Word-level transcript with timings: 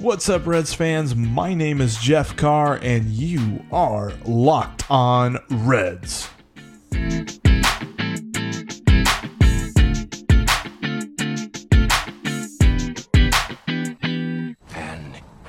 What's 0.00 0.28
up, 0.28 0.46
Reds 0.46 0.72
fans? 0.72 1.16
My 1.16 1.54
name 1.54 1.80
is 1.80 1.96
Jeff 1.96 2.36
Carr, 2.36 2.78
and 2.80 3.06
you 3.06 3.64
are 3.72 4.12
locked 4.24 4.88
on 4.88 5.38
Reds. 5.50 6.28
And 6.92 7.40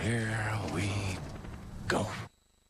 here 0.02 0.60
we 0.74 0.90
go. 1.88 2.08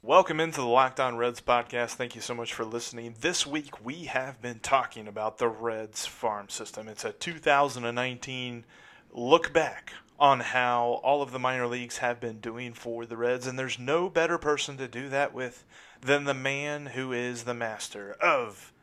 Welcome 0.02 0.42
into 0.42 0.60
the 0.60 0.68
Locked 0.68 1.00
On 1.00 1.16
Reds 1.16 1.40
podcast. 1.40 1.92
Thank 1.92 2.14
you 2.14 2.20
so 2.20 2.36
much 2.36 2.54
for 2.54 2.66
listening. 2.66 3.16
This 3.22 3.48
week 3.48 3.86
we 3.86 4.04
have 4.04 4.42
been 4.42 4.60
talking 4.60 5.08
about 5.08 5.38
the 5.38 5.48
Reds 5.48 6.06
farm 6.06 6.50
system. 6.50 6.90
It's 6.90 7.06
a 7.06 7.14
2019 7.14 8.66
look 9.14 9.54
back 9.54 9.94
on 10.20 10.42
how 10.42 11.00
all 11.04 11.22
of 11.22 11.32
the 11.32 11.40
minor 11.40 11.66
leagues 11.66 12.00
have 12.00 12.20
been 12.20 12.40
doing 12.40 12.74
for 12.74 13.06
the 13.06 13.16
Reds, 13.16 13.48
and 13.48 13.58
there's 13.58 13.80
no 13.80 14.10
better 14.10 14.38
person 14.38 14.78
to 14.78 14.88
do 14.88 15.08
that 15.10 15.34
with 15.34 15.66
than 16.02 16.26
the 16.26 16.34
man 16.34 16.88
who 16.88 17.14
is 17.14 17.44
the 17.44 17.54
master 17.54 18.12
of 18.22 18.74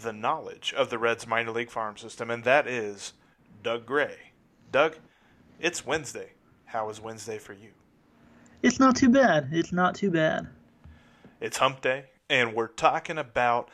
the 0.00 0.12
knowledge 0.12 0.74
of 0.76 0.90
the 0.90 0.98
Reds 0.98 1.26
minor 1.26 1.52
league 1.52 1.70
farm 1.70 1.96
system, 1.96 2.30
and 2.30 2.44
that 2.44 2.66
is 2.66 3.12
Doug 3.62 3.86
Gray. 3.86 4.32
Doug, 4.72 4.96
it's 5.60 5.86
Wednesday. 5.86 6.32
How 6.66 6.88
is 6.90 7.00
Wednesday 7.00 7.38
for 7.38 7.52
you? 7.52 7.70
It's 8.62 8.80
not 8.80 8.96
too 8.96 9.08
bad. 9.08 9.48
It's 9.52 9.72
not 9.72 9.94
too 9.94 10.10
bad. 10.10 10.48
It's 11.40 11.58
hump 11.58 11.80
day, 11.80 12.06
and 12.28 12.54
we're 12.54 12.66
talking 12.66 13.18
about 13.18 13.70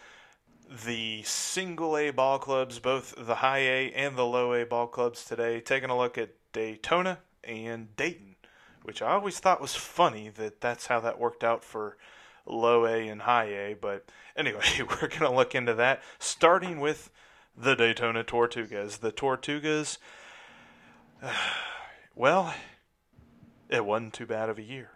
the 0.85 1.23
single 1.23 1.97
A 1.97 2.11
ball 2.11 2.39
clubs, 2.39 2.79
both 2.79 3.15
the 3.19 3.37
high 3.37 3.59
A 3.59 3.93
and 3.93 4.17
the 4.17 4.27
low 4.27 4.53
A 4.53 4.65
ball 4.65 4.87
clubs 4.87 5.25
today, 5.25 5.61
taking 5.61 5.91
a 5.91 5.97
look 5.97 6.19
at 6.19 6.31
Daytona 6.55 7.19
and 7.43 7.95
Dayton, 7.97 8.37
which 8.83 9.03
I 9.03 9.13
always 9.13 9.39
thought 9.39 9.61
was 9.61 9.75
funny 9.75 10.31
that 10.31 10.63
that's 10.63 10.87
how 10.87 11.01
that 11.01 11.19
worked 11.19 11.45
out 11.45 11.63
for 11.63 11.99
low 12.47 12.87
A 12.87 13.09
and 13.09 13.23
high 13.23 13.47
A. 13.47 13.75
But 13.75 14.11
anyway, 14.35 14.65
we're 14.79 15.09
going 15.09 15.21
to 15.21 15.31
look 15.31 15.55
into 15.55 15.75
that, 15.75 16.03
starting 16.19 16.81
with 16.81 17.11
the 17.55 17.75
Daytona 17.75 18.25
Tortugas. 18.25 19.01
The 19.01 19.13
Tortugas, 19.13 19.99
well, 22.15 22.55
it 23.69 23.85
wasn't 23.85 24.15
too 24.15 24.27
bad 24.27 24.49
of 24.49 24.59
a 24.59 24.63
year. 24.63 24.91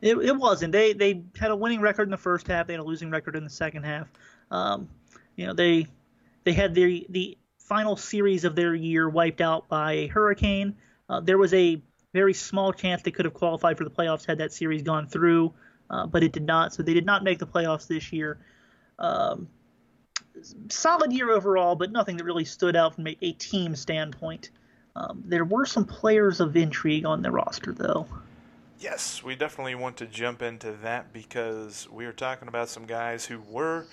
It, 0.00 0.16
it 0.18 0.36
wasn't. 0.36 0.72
They 0.72 0.92
they 0.92 1.24
had 1.38 1.50
a 1.50 1.56
winning 1.56 1.80
record 1.80 2.04
in 2.04 2.10
the 2.10 2.16
first 2.16 2.46
half. 2.46 2.66
They 2.66 2.74
had 2.74 2.80
a 2.80 2.84
losing 2.84 3.10
record 3.10 3.36
in 3.36 3.44
the 3.44 3.50
second 3.50 3.84
half. 3.84 4.12
Um, 4.50 4.88
you 5.36 5.46
know 5.46 5.52
they 5.52 5.86
they 6.44 6.52
had 6.52 6.74
their 6.74 6.88
the 7.08 7.38
final 7.64 7.96
series 7.96 8.44
of 8.44 8.54
their 8.54 8.74
year 8.74 9.08
wiped 9.08 9.40
out 9.40 9.68
by 9.68 9.92
a 9.92 10.06
hurricane. 10.06 10.76
Uh, 11.08 11.20
there 11.20 11.38
was 11.38 11.52
a 11.54 11.80
very 12.12 12.34
small 12.34 12.72
chance 12.72 13.02
they 13.02 13.10
could 13.10 13.24
have 13.24 13.34
qualified 13.34 13.76
for 13.76 13.84
the 13.84 13.90
playoffs 13.90 14.24
had 14.24 14.38
that 14.38 14.52
series 14.52 14.82
gone 14.82 15.08
through, 15.08 15.52
uh, 15.90 16.06
but 16.06 16.22
it 16.22 16.32
did 16.32 16.44
not. 16.44 16.72
So 16.72 16.82
they 16.82 16.94
did 16.94 17.06
not 17.06 17.24
make 17.24 17.38
the 17.38 17.46
playoffs 17.46 17.86
this 17.88 18.12
year. 18.12 18.38
Um, 18.98 19.48
solid 20.68 21.12
year 21.12 21.30
overall, 21.30 21.74
but 21.74 21.90
nothing 21.90 22.18
that 22.18 22.24
really 22.24 22.44
stood 22.44 22.76
out 22.76 22.94
from 22.94 23.06
a, 23.06 23.16
a 23.22 23.32
team 23.32 23.74
standpoint. 23.74 24.50
Um, 24.94 25.24
there 25.26 25.44
were 25.44 25.66
some 25.66 25.84
players 25.84 26.40
of 26.40 26.56
intrigue 26.56 27.04
on 27.04 27.22
the 27.22 27.30
roster, 27.30 27.72
though. 27.72 28.06
Yes, 28.78 29.22
we 29.22 29.34
definitely 29.34 29.74
want 29.74 29.96
to 29.96 30.06
jump 30.06 30.42
into 30.42 30.72
that 30.82 31.12
because 31.12 31.88
we 31.90 32.04
are 32.04 32.12
talking 32.12 32.48
about 32.48 32.68
some 32.68 32.84
guys 32.86 33.24
who 33.24 33.40
were 33.40 33.86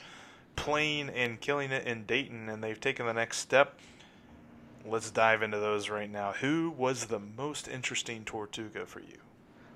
playing 0.55 1.09
and 1.09 1.39
killing 1.39 1.71
it 1.71 1.85
in 1.85 2.05
Dayton 2.05 2.49
and 2.49 2.63
they've 2.63 2.79
taken 2.79 3.05
the 3.05 3.13
next 3.13 3.37
step. 3.37 3.79
Let's 4.85 5.11
dive 5.11 5.43
into 5.43 5.59
those 5.59 5.89
right 5.89 6.09
now. 6.09 6.33
Who 6.33 6.73
was 6.75 7.05
the 7.05 7.19
most 7.19 7.67
interesting 7.67 8.23
Tortuga 8.25 8.85
for 8.85 8.99
you? 8.99 9.17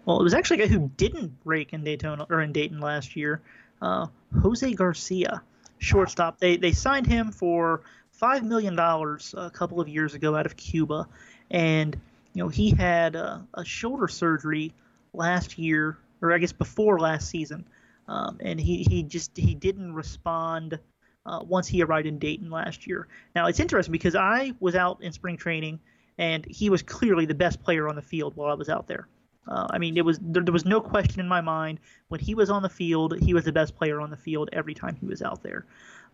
Well, 0.06 0.20
it 0.20 0.24
was 0.24 0.34
actually 0.34 0.62
a 0.62 0.68
guy 0.68 0.74
who 0.74 0.92
didn't 0.98 1.44
break 1.44 1.74
in 1.74 1.84
Daytona 1.84 2.26
or 2.30 2.42
in 2.42 2.52
Dayton 2.52 2.80
last 2.80 3.16
year, 3.16 3.42
uh, 3.82 4.08
Jose 4.42 4.72
Garcia, 4.74 5.42
shortstop. 5.80 6.40
They 6.40 6.58
they 6.58 6.72
signed 6.72 7.08
him 7.08 7.32
for 7.32 7.82
five 8.12 8.44
million 8.44 8.76
dollars 8.76 9.34
a 9.38 9.50
couple 9.50 9.82
of 9.82 9.88
years 9.88 10.14
ago 10.14 10.36
out 10.36 10.46
of 10.46 10.56
Cuba, 10.56 11.08
and 11.50 11.96
you 12.34 12.44
know 12.44 12.50
he 12.50 12.70
had 12.70 13.16
a, 13.16 13.46
a 13.54 13.66
shoulder 13.66 14.08
surgery 14.08 14.74
last 15.14 15.58
year, 15.58 15.98
or 16.22 16.34
I 16.34 16.38
guess 16.38 16.52
before 16.52 17.00
last 17.00 17.30
season, 17.30 17.66
um, 18.08 18.38
and 18.40 18.60
he 18.60 18.86
he 18.90 19.04
just 19.04 19.36
he 19.36 19.56
didn't 19.56 19.94
respond. 19.94 20.80
Uh, 21.28 21.42
once 21.42 21.68
he 21.68 21.82
arrived 21.82 22.06
in 22.06 22.20
Dayton 22.20 22.52
last 22.52 22.86
year. 22.86 23.08
Now 23.36 23.48
it's 23.48 23.60
interesting 23.60 23.92
because 23.92 24.14
I 24.14 24.54
was 24.60 24.76
out 24.76 25.02
in 25.02 25.12
spring 25.12 25.38
training, 25.38 25.80
and 26.20 26.46
he 26.46 26.70
was 26.70 26.84
clearly 26.84 27.26
the 27.26 27.34
best 27.34 27.64
player 27.64 27.90
on 27.90 27.96
the 27.96 28.02
field 28.04 28.36
while 28.36 28.52
I 28.52 28.54
was 28.54 28.70
out 28.70 28.88
there. 28.88 29.08
Uh, 29.48 29.68
I 29.70 29.78
mean, 29.78 29.98
it 29.98 30.06
was 30.06 30.20
there, 30.22 30.44
there, 30.44 30.54
was 30.54 30.66
no 30.66 30.82
question 30.82 31.20
in 31.20 31.28
my 31.28 31.42
mind 31.42 31.80
when 32.08 32.20
he 32.20 32.34
was 32.34 32.50
on 32.50 32.62
the 32.62 32.70
field, 32.70 33.20
he 33.20 33.34
was 33.34 33.44
the 33.44 33.52
best 33.52 33.76
player 33.76 34.02
on 34.02 34.10
the 34.10 34.18
field 34.18 34.50
every 34.54 34.74
time 34.74 34.96
he 34.96 35.06
was 35.06 35.22
out 35.22 35.44
there. 35.44 35.66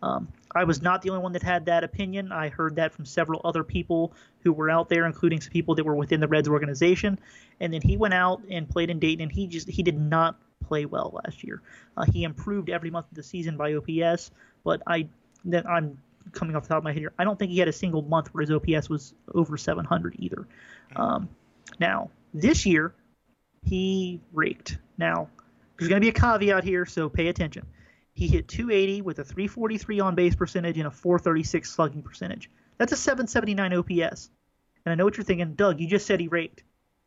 Um, 0.02 0.28
I 0.54 0.64
was 0.64 0.82
not 0.82 1.00
the 1.00 1.10
only 1.10 1.22
one 1.22 1.32
that 1.32 1.42
had 1.42 1.64
that 1.66 1.84
opinion. 1.84 2.32
I 2.32 2.48
heard 2.48 2.76
that 2.76 2.92
from 2.92 3.06
several 3.06 3.40
other 3.44 3.62
people 3.62 4.12
who 4.40 4.52
were 4.52 4.68
out 4.68 4.88
there, 4.88 5.06
including 5.06 5.40
some 5.40 5.52
people 5.52 5.74
that 5.76 5.84
were 5.84 5.94
within 5.94 6.20
the 6.20 6.28
Reds 6.28 6.48
organization. 6.48 7.18
And 7.60 7.72
then 7.72 7.80
he 7.80 7.96
went 7.96 8.12
out 8.12 8.42
and 8.50 8.68
played 8.68 8.90
in 8.90 8.98
Dayton, 8.98 9.22
and 9.22 9.32
he 9.32 9.46
just 9.46 9.68
he 9.68 9.82
did 9.82 9.98
not 9.98 10.36
play 10.62 10.84
well 10.84 11.20
last 11.24 11.44
year. 11.44 11.62
Uh, 11.96 12.04
he 12.04 12.24
improved 12.24 12.70
every 12.70 12.90
month 12.90 13.06
of 13.10 13.16
the 13.16 13.22
season 13.22 13.56
by 13.56 13.74
OPS, 13.74 14.30
but 14.64 14.82
I 14.86 15.08
that 15.46 15.68
I'm 15.68 15.98
coming 16.32 16.54
off 16.54 16.62
the 16.62 16.68
top 16.70 16.78
of 16.78 16.84
my 16.84 16.92
head 16.92 17.00
here. 17.00 17.12
I 17.18 17.24
don't 17.24 17.38
think 17.38 17.50
he 17.50 17.58
had 17.58 17.68
a 17.68 17.72
single 17.72 18.02
month 18.02 18.28
where 18.32 18.42
his 18.42 18.50
OPS 18.50 18.88
was 18.88 19.14
over 19.34 19.56
700 19.56 20.16
either. 20.18 20.46
Um, 20.94 21.28
now 21.78 22.10
this 22.32 22.64
year 22.64 22.94
he 23.64 24.20
raked. 24.32 24.78
Now, 24.98 25.28
there's 25.78 25.88
going 25.88 26.00
to 26.00 26.04
be 26.04 26.08
a 26.08 26.12
caveat 26.12 26.64
here, 26.64 26.86
so 26.86 27.08
pay 27.08 27.28
attention. 27.28 27.66
He 28.14 28.28
hit 28.28 28.48
280 28.48 29.02
with 29.02 29.18
a 29.18 29.24
343 29.24 30.00
on 30.00 30.14
base 30.14 30.34
percentage 30.34 30.78
and 30.78 30.86
a 30.86 30.90
436 30.90 31.70
slugging 31.70 32.02
percentage. 32.02 32.50
That's 32.78 32.92
a 32.92 32.96
779 32.96 33.74
OPS. 33.74 34.30
And 34.84 34.92
I 34.92 34.94
know 34.96 35.04
what 35.04 35.16
you're 35.16 35.24
thinking, 35.24 35.54
Doug, 35.54 35.80
you 35.80 35.86
just 35.86 36.06
said 36.06 36.20
he 36.20 36.28
raked. 36.28 36.62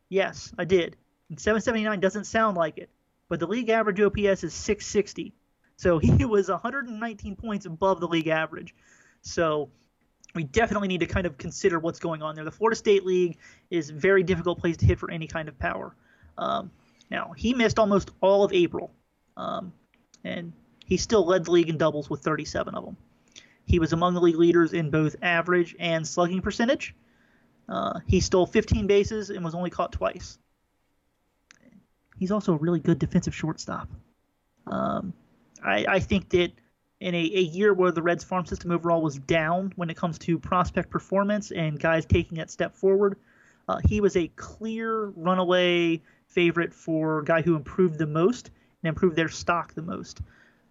Yes, 0.09 0.53
I 0.57 0.65
did. 0.65 0.95
And 1.29 1.39
779 1.39 1.99
doesn't 1.99 2.25
sound 2.25 2.57
like 2.57 2.77
it, 2.77 2.89
but 3.29 3.39
the 3.39 3.47
league 3.47 3.69
average 3.69 3.99
OPS 3.99 4.43
is 4.43 4.53
660. 4.53 5.33
So 5.77 5.97
he 5.99 6.25
was 6.25 6.49
119 6.49 7.35
points 7.35 7.65
above 7.65 7.99
the 7.99 8.07
league 8.07 8.27
average. 8.27 8.75
So 9.21 9.69
we 10.35 10.43
definitely 10.43 10.87
need 10.87 10.99
to 10.99 11.07
kind 11.07 11.25
of 11.25 11.37
consider 11.37 11.79
what's 11.79 11.99
going 11.99 12.21
on 12.21 12.35
there. 12.35 12.43
The 12.43 12.51
Florida 12.51 12.75
State 12.75 13.05
League 13.05 13.37
is 13.69 13.89
a 13.89 13.93
very 13.93 14.23
difficult 14.23 14.59
place 14.59 14.77
to 14.77 14.85
hit 14.85 14.99
for 14.99 15.09
any 15.09 15.27
kind 15.27 15.47
of 15.47 15.57
power. 15.57 15.95
Um, 16.37 16.71
now, 17.09 17.33
he 17.35 17.53
missed 17.53 17.79
almost 17.79 18.11
all 18.21 18.43
of 18.43 18.51
April, 18.51 18.91
um, 19.37 19.71
and 20.23 20.51
he 20.85 20.97
still 20.97 21.25
led 21.25 21.45
the 21.45 21.51
league 21.51 21.69
in 21.69 21.77
doubles 21.77 22.09
with 22.09 22.21
37 22.21 22.75
of 22.75 22.83
them. 22.83 22.97
He 23.65 23.79
was 23.79 23.93
among 23.93 24.13
the 24.13 24.21
league 24.21 24.37
leaders 24.37 24.73
in 24.73 24.91
both 24.91 25.15
average 25.21 25.75
and 25.79 26.05
slugging 26.05 26.41
percentage. 26.41 26.93
Uh, 27.67 27.99
he 28.05 28.19
stole 28.19 28.45
15 28.45 28.85
bases 28.85 29.29
and 29.29 29.43
was 29.43 29.55
only 29.55 29.69
caught 29.69 29.91
twice. 29.91 30.37
He's 32.17 32.31
also 32.31 32.53
a 32.53 32.57
really 32.57 32.79
good 32.79 32.99
defensive 32.99 33.35
shortstop. 33.35 33.89
Um, 34.67 35.13
I, 35.63 35.85
I, 35.87 35.99
think 35.99 36.29
that 36.29 36.51
in 36.99 37.13
a, 37.13 37.19
a, 37.19 37.41
year 37.41 37.73
where 37.73 37.91
the 37.91 38.01
Reds 38.01 38.23
farm 38.23 38.45
system 38.45 38.71
overall 38.71 39.01
was 39.01 39.17
down 39.17 39.73
when 39.75 39.89
it 39.89 39.97
comes 39.97 40.17
to 40.19 40.39
prospect 40.39 40.89
performance 40.89 41.51
and 41.51 41.79
guys 41.79 42.05
taking 42.05 42.37
that 42.37 42.49
step 42.49 42.75
forward, 42.75 43.17
uh, 43.67 43.79
he 43.85 44.01
was 44.01 44.15
a 44.15 44.27
clear 44.29 45.07
runaway 45.15 46.01
favorite 46.27 46.73
for 46.73 47.21
guy 47.21 47.41
who 47.41 47.55
improved 47.55 47.99
the 47.99 48.07
most 48.07 48.49
and 48.81 48.89
improved 48.89 49.15
their 49.15 49.29
stock 49.29 49.73
the 49.73 49.81
most. 49.81 50.21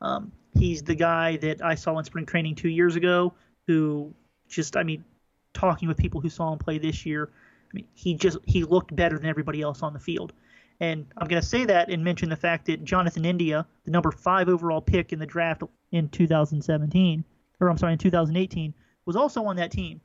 Um, 0.00 0.32
he's 0.58 0.82
the 0.82 0.94
guy 0.94 1.36
that 1.38 1.64
I 1.64 1.74
saw 1.74 1.98
in 1.98 2.04
spring 2.04 2.26
training 2.26 2.56
two 2.56 2.68
years 2.68 2.96
ago 2.96 3.34
who 3.66 4.12
just, 4.48 4.76
I 4.76 4.82
mean, 4.82 5.04
talking 5.52 5.88
with 5.88 5.96
people 5.96 6.20
who 6.20 6.28
saw 6.28 6.52
him 6.52 6.58
play 6.58 6.78
this 6.78 7.06
year, 7.06 7.30
I 7.32 7.74
mean, 7.74 7.86
he 7.94 8.14
just 8.14 8.38
he 8.44 8.64
looked 8.64 8.94
better 8.94 9.18
than 9.18 9.28
everybody 9.28 9.60
else 9.62 9.82
on 9.82 9.92
the 9.92 10.00
field. 10.00 10.32
And 10.80 11.06
I'm 11.16 11.28
going 11.28 11.40
to 11.40 11.46
say 11.46 11.64
that 11.66 11.88
and 11.90 12.02
mention 12.02 12.28
the 12.28 12.36
fact 12.36 12.66
that 12.66 12.84
Jonathan 12.84 13.24
India, 13.24 13.66
the 13.84 13.90
number 13.90 14.10
five 14.10 14.48
overall 14.48 14.80
pick 14.80 15.12
in 15.12 15.18
the 15.18 15.26
draft 15.26 15.62
in 15.92 16.08
2017, 16.08 17.24
or 17.60 17.68
I'm 17.68 17.78
sorry, 17.78 17.92
in 17.92 17.98
2018, 17.98 18.74
was 19.06 19.16
also 19.16 19.44
on 19.44 19.56
that 19.56 19.70
team. 19.70 20.00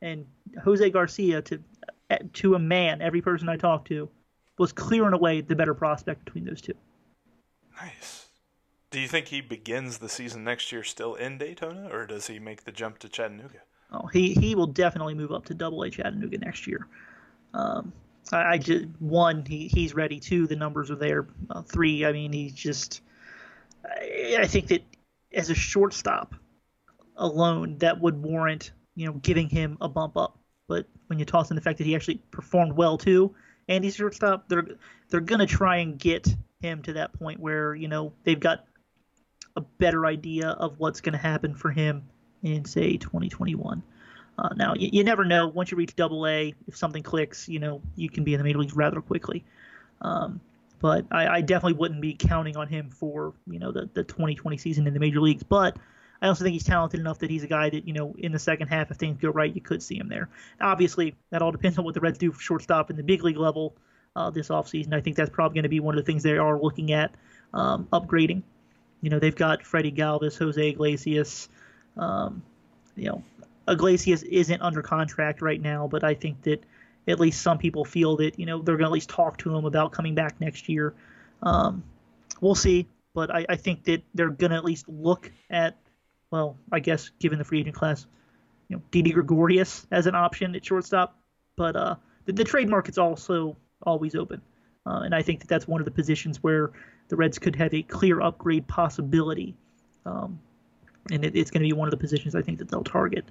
And 0.00 0.26
Jose 0.64 0.88
Garcia, 0.90 1.42
to 1.42 1.60
to 2.34 2.54
a 2.54 2.58
man, 2.58 3.00
every 3.00 3.22
person 3.22 3.48
I 3.48 3.56
talked 3.56 3.88
to, 3.88 4.08
was 4.58 4.72
clear 4.72 5.00
clearing 5.00 5.14
away 5.14 5.40
the 5.40 5.56
better 5.56 5.74
prospect 5.74 6.24
between 6.24 6.44
those 6.44 6.60
two. 6.60 6.74
Nice. 7.80 8.26
Do 8.90 9.00
you 9.00 9.08
think 9.08 9.28
he 9.28 9.40
begins 9.40 9.98
the 9.98 10.08
season 10.08 10.44
next 10.44 10.70
year 10.70 10.84
still 10.84 11.14
in 11.14 11.38
Daytona, 11.38 11.88
or 11.90 12.06
does 12.06 12.26
he 12.26 12.38
make 12.38 12.64
the 12.64 12.72
jump 12.72 12.98
to 12.98 13.08
Chattanooga? 13.08 13.60
Oh, 13.90 14.06
he 14.06 14.34
he 14.34 14.54
will 14.54 14.66
definitely 14.66 15.14
move 15.14 15.32
up 15.32 15.46
to 15.46 15.54
Double 15.54 15.82
A 15.82 15.90
Chattanooga 15.90 16.38
next 16.38 16.66
year. 16.66 16.86
Um, 17.54 17.92
I, 18.30 18.52
I 18.52 18.58
just 18.58 18.86
one 18.98 19.44
he 19.44 19.68
he's 19.68 19.94
ready. 19.94 20.20
Two, 20.20 20.46
the 20.46 20.56
numbers 20.56 20.90
are 20.90 20.96
there. 20.96 21.26
Uh, 21.50 21.62
three, 21.62 22.04
I 22.04 22.12
mean, 22.12 22.32
he's 22.32 22.52
just. 22.52 23.00
I, 23.84 24.36
I 24.40 24.46
think 24.46 24.68
that 24.68 24.82
as 25.32 25.50
a 25.50 25.54
shortstop 25.54 26.34
alone, 27.16 27.78
that 27.78 28.00
would 28.00 28.22
warrant 28.22 28.72
you 28.94 29.06
know 29.06 29.12
giving 29.14 29.48
him 29.48 29.78
a 29.80 29.88
bump 29.88 30.16
up. 30.16 30.38
But 30.68 30.86
when 31.06 31.18
you 31.18 31.24
toss 31.24 31.50
in 31.50 31.56
the 31.56 31.62
fact 31.62 31.78
that 31.78 31.86
he 31.86 31.96
actually 31.96 32.22
performed 32.30 32.74
well 32.74 32.98
too, 32.98 33.34
and 33.68 33.82
he's 33.82 33.94
a 33.94 33.98
shortstop, 33.98 34.48
they're 34.48 34.66
they're 35.08 35.20
gonna 35.20 35.46
try 35.46 35.78
and 35.78 35.98
get 35.98 36.28
him 36.60 36.82
to 36.82 36.92
that 36.94 37.12
point 37.14 37.40
where 37.40 37.74
you 37.74 37.88
know 37.88 38.12
they've 38.24 38.38
got 38.38 38.66
a 39.56 39.60
better 39.60 40.06
idea 40.06 40.48
of 40.48 40.78
what's 40.78 41.00
going 41.00 41.12
to 41.12 41.18
happen 41.18 41.54
for 41.54 41.70
him 41.70 42.04
in 42.42 42.64
say 42.64 42.96
2021. 42.96 43.82
Uh, 44.38 44.48
now 44.56 44.74
you, 44.74 44.88
you, 44.92 45.04
never 45.04 45.24
know. 45.24 45.48
Once 45.48 45.70
you 45.70 45.76
reach 45.76 45.94
Double 45.94 46.26
A, 46.26 46.54
if 46.66 46.76
something 46.76 47.02
clicks, 47.02 47.48
you 47.48 47.58
know 47.58 47.82
you 47.96 48.08
can 48.08 48.24
be 48.24 48.34
in 48.34 48.38
the 48.38 48.44
major 48.44 48.58
leagues 48.58 48.74
rather 48.74 49.00
quickly. 49.00 49.44
Um, 50.00 50.40
but 50.80 51.06
I, 51.12 51.28
I, 51.28 51.40
definitely 51.42 51.78
wouldn't 51.78 52.00
be 52.00 52.14
counting 52.14 52.56
on 52.56 52.66
him 52.66 52.90
for 52.90 53.34
you 53.46 53.58
know 53.58 53.70
the, 53.70 53.88
the 53.92 54.02
2020 54.02 54.56
season 54.56 54.86
in 54.86 54.94
the 54.94 55.00
major 55.00 55.20
leagues. 55.20 55.42
But 55.42 55.76
I 56.20 56.28
also 56.28 56.44
think 56.44 56.54
he's 56.54 56.64
talented 56.64 56.98
enough 56.98 57.18
that 57.20 57.30
he's 57.30 57.44
a 57.44 57.46
guy 57.46 57.70
that 57.70 57.86
you 57.86 57.92
know 57.92 58.14
in 58.18 58.32
the 58.32 58.38
second 58.38 58.68
half, 58.68 58.90
if 58.90 58.96
things 58.96 59.18
go 59.20 59.30
right, 59.30 59.54
you 59.54 59.60
could 59.60 59.82
see 59.82 59.96
him 59.96 60.08
there. 60.08 60.28
Obviously, 60.60 61.14
that 61.30 61.42
all 61.42 61.52
depends 61.52 61.78
on 61.78 61.84
what 61.84 61.94
the 61.94 62.00
Reds 62.00 62.18
do 62.18 62.32
for 62.32 62.40
shortstop 62.40 62.90
in 62.90 62.96
the 62.96 63.02
big 63.02 63.22
league 63.22 63.36
level 63.36 63.74
uh, 64.16 64.30
this 64.30 64.48
offseason. 64.48 64.94
I 64.94 65.00
think 65.00 65.16
that's 65.16 65.30
probably 65.30 65.56
going 65.56 65.64
to 65.64 65.68
be 65.68 65.80
one 65.80 65.96
of 65.96 66.04
the 66.04 66.10
things 66.10 66.22
they 66.22 66.38
are 66.38 66.58
looking 66.60 66.92
at 66.92 67.14
um, 67.52 67.86
upgrading. 67.92 68.42
You 69.00 69.10
know, 69.10 69.18
they've 69.18 69.34
got 69.34 69.64
Freddy 69.64 69.92
Galvis, 69.92 70.38
Jose 70.38 70.68
Iglesias. 70.68 71.48
Um, 71.96 72.42
you 72.96 73.08
know, 73.08 73.22
Iglesias 73.68 74.22
isn't 74.22 74.60
under 74.60 74.82
contract 74.82 75.42
right 75.42 75.60
now, 75.60 75.86
but 75.86 76.04
I 76.04 76.14
think 76.14 76.42
that 76.42 76.64
at 77.08 77.20
least 77.20 77.42
some 77.42 77.58
people 77.58 77.84
feel 77.84 78.16
that 78.16 78.38
you 78.38 78.46
know 78.46 78.62
they're 78.62 78.76
going 78.76 78.84
to 78.84 78.90
at 78.90 78.92
least 78.92 79.10
talk 79.10 79.38
to 79.38 79.54
him 79.54 79.64
about 79.64 79.92
coming 79.92 80.14
back 80.14 80.40
next 80.40 80.68
year. 80.68 80.94
Um, 81.42 81.82
we'll 82.40 82.54
see, 82.54 82.86
but 83.14 83.34
I, 83.34 83.46
I 83.48 83.56
think 83.56 83.84
that 83.84 84.02
they're 84.14 84.30
going 84.30 84.50
to 84.50 84.56
at 84.56 84.64
least 84.64 84.88
look 84.88 85.30
at, 85.50 85.76
well, 86.30 86.56
I 86.70 86.80
guess 86.80 87.10
given 87.18 87.38
the 87.38 87.44
free 87.44 87.60
agent 87.60 87.74
class, 87.74 88.06
you 88.68 88.76
know, 88.76 88.82
Didi 88.90 89.10
Gregorius 89.10 89.86
as 89.90 90.06
an 90.06 90.14
option 90.14 90.54
at 90.54 90.64
shortstop. 90.64 91.16
But 91.56 91.76
uh, 91.76 91.96
the, 92.24 92.32
the 92.32 92.44
trade 92.44 92.68
market's 92.68 92.98
also 92.98 93.56
always 93.82 94.14
open, 94.14 94.40
uh, 94.86 95.00
and 95.04 95.14
I 95.14 95.22
think 95.22 95.40
that 95.40 95.48
that's 95.48 95.66
one 95.66 95.80
of 95.80 95.84
the 95.84 95.90
positions 95.90 96.42
where 96.42 96.70
the 97.08 97.16
Reds 97.16 97.38
could 97.38 97.56
have 97.56 97.74
a 97.74 97.82
clear 97.82 98.20
upgrade 98.20 98.66
possibility. 98.66 99.54
Um, 100.06 100.40
and 101.10 101.24
it, 101.24 101.36
it's 101.36 101.50
going 101.50 101.62
to 101.62 101.66
be 101.66 101.72
one 101.72 101.88
of 101.88 101.90
the 101.90 101.96
positions 101.96 102.34
I 102.34 102.42
think 102.42 102.58
that 102.58 102.68
they'll 102.68 102.84
target. 102.84 103.24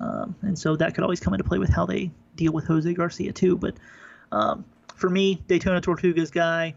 Um, 0.00 0.36
and 0.42 0.58
so 0.58 0.76
that 0.76 0.94
could 0.94 1.02
always 1.02 1.20
come 1.20 1.34
into 1.34 1.44
play 1.44 1.58
with 1.58 1.70
how 1.70 1.86
they 1.86 2.10
deal 2.36 2.52
with 2.52 2.66
Jose 2.66 2.92
Garcia 2.94 3.32
too. 3.32 3.56
But 3.56 3.74
um, 4.30 4.64
for 4.94 5.10
me, 5.10 5.42
Daytona 5.48 5.80
Tortugas 5.80 6.30
guy, 6.30 6.74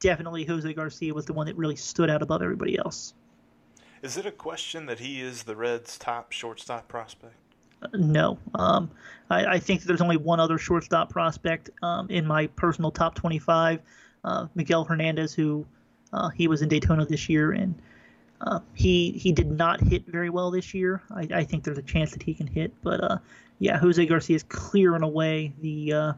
definitely 0.00 0.44
Jose 0.44 0.72
Garcia 0.72 1.14
was 1.14 1.26
the 1.26 1.32
one 1.32 1.46
that 1.46 1.56
really 1.56 1.76
stood 1.76 2.10
out 2.10 2.22
above 2.22 2.42
everybody 2.42 2.76
else. 2.78 3.14
Is 4.02 4.16
it 4.18 4.26
a 4.26 4.32
question 4.32 4.86
that 4.86 4.98
he 4.98 5.20
is 5.20 5.44
the 5.44 5.56
Reds' 5.56 5.96
top 5.96 6.30
shortstop 6.30 6.88
prospect? 6.88 7.36
Uh, 7.82 7.88
no. 7.94 8.38
Um, 8.54 8.90
I, 9.30 9.46
I, 9.46 9.58
think 9.58 9.82
there's 9.82 10.02
only 10.02 10.18
one 10.18 10.40
other 10.40 10.58
shortstop 10.58 11.10
prospect 11.10 11.70
um, 11.82 12.10
in 12.10 12.26
my 12.26 12.48
personal 12.48 12.90
top 12.90 13.14
25, 13.14 13.80
uh, 14.24 14.46
Miguel 14.54 14.84
Hernandez, 14.84 15.32
who 15.32 15.64
uh, 16.12 16.28
he 16.28 16.48
was 16.48 16.60
in 16.60 16.68
Daytona 16.68 17.06
this 17.06 17.28
year, 17.30 17.52
and 17.52 17.74
uh, 18.44 18.60
he 18.74 19.12
he 19.12 19.32
did 19.32 19.50
not 19.50 19.80
hit 19.80 20.06
very 20.06 20.28
well 20.28 20.50
this 20.50 20.74
year. 20.74 21.02
I, 21.10 21.26
I, 21.34 21.44
think 21.44 21.64
there's 21.64 21.78
a 21.78 21.82
chance 21.82 22.12
that 22.12 22.22
he 22.22 22.34
can 22.34 22.46
hit, 22.46 22.72
but 22.82 23.02
uh, 23.02 23.18
yeah, 23.58 23.78
Jose 23.78 24.04
Garcia 24.04 24.36
is 24.36 24.42
clearing 24.42 25.02
away 25.02 25.54
the, 25.60 25.92
uh, 25.92 26.12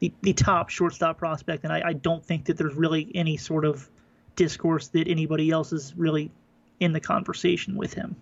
the 0.00 0.12
the 0.22 0.32
top 0.32 0.68
shortstop 0.68 1.18
prospect, 1.18 1.62
and 1.62 1.72
I, 1.72 1.82
I 1.86 1.92
don't 1.92 2.24
think 2.24 2.46
that 2.46 2.56
there's 2.56 2.74
really 2.74 3.10
any 3.14 3.36
sort 3.36 3.64
of 3.64 3.88
discourse 4.34 4.88
that 4.88 5.06
anybody 5.06 5.50
else 5.50 5.72
is 5.72 5.94
really 5.96 6.30
in 6.80 6.92
the 6.92 7.00
conversation 7.00 7.76
with 7.76 7.94
him. 7.94 8.16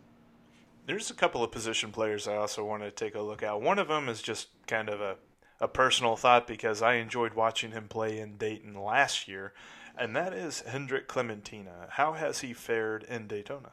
There's 0.87 1.11
a 1.11 1.15
couple 1.15 1.43
of 1.43 1.51
position 1.51 1.93
players 1.93 2.29
I 2.29 2.37
also 2.37 2.65
want 2.65 2.83
to 2.83 2.91
take 2.91 3.15
a 3.15 3.21
look 3.21 3.43
at. 3.43 3.61
One 3.63 3.79
of 3.79 3.89
them 3.89 4.09
is 4.09 4.21
just 4.21 4.49
kind 4.67 4.91
of 4.91 5.01
a, 5.01 5.17
a 5.61 5.69
personal 5.69 6.17
thought 6.17 6.47
because 6.47 6.83
I 6.83 6.95
enjoyed 6.95 7.33
watching 7.33 7.71
him 7.71 7.89
play 7.89 8.19
in 8.19 8.37
Dayton 8.37 8.75
last 8.75 9.29
year 9.29 9.55
and 10.01 10.17
that 10.17 10.33
is 10.33 10.63
Hendrik 10.63 11.07
Clementina. 11.07 11.87
How 11.91 12.15
has 12.15 12.41
he 12.41 12.55
fared 12.55 13.05
in 13.05 13.29
Daytona? 13.29 13.73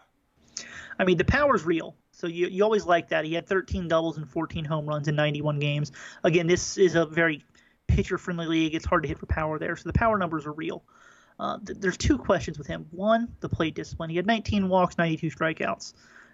I 0.99 1.05
mean, 1.05 1.17
the 1.17 1.25
power's 1.25 1.63
real. 1.63 1.95
So 2.11 2.27
you, 2.27 2.47
you 2.47 2.63
always 2.63 2.85
like 2.85 3.09
that. 3.09 3.25
He 3.25 3.33
had 3.33 3.47
13 3.47 3.87
doubles 3.87 4.17
and 4.17 4.29
14 4.29 4.65
home 4.65 4.85
runs 4.85 5.07
in 5.07 5.15
91 5.15 5.59
games. 5.59 5.91
Again, 6.23 6.47
this 6.47 6.77
is 6.77 6.95
a 6.95 7.05
very 7.05 7.43
pitcher 7.87 8.17
friendly 8.17 8.45
league. 8.45 8.75
It's 8.75 8.85
hard 8.85 9.03
to 9.03 9.09
hit 9.09 9.19
for 9.19 9.25
power 9.27 9.57
there. 9.57 9.75
So 9.77 9.87
the 9.87 9.93
power 9.93 10.17
numbers 10.17 10.45
are 10.45 10.51
real. 10.51 10.83
Uh, 11.39 11.59
th- 11.65 11.79
there's 11.79 11.97
two 11.97 12.17
questions 12.17 12.57
with 12.57 12.67
him. 12.67 12.87
One, 12.91 13.29
the 13.39 13.49
plate 13.49 13.75
discipline. 13.75 14.09
He 14.09 14.17
had 14.17 14.25
19 14.25 14.67
walks, 14.67 14.97
92 14.97 15.29
strikeouts. 15.29 15.93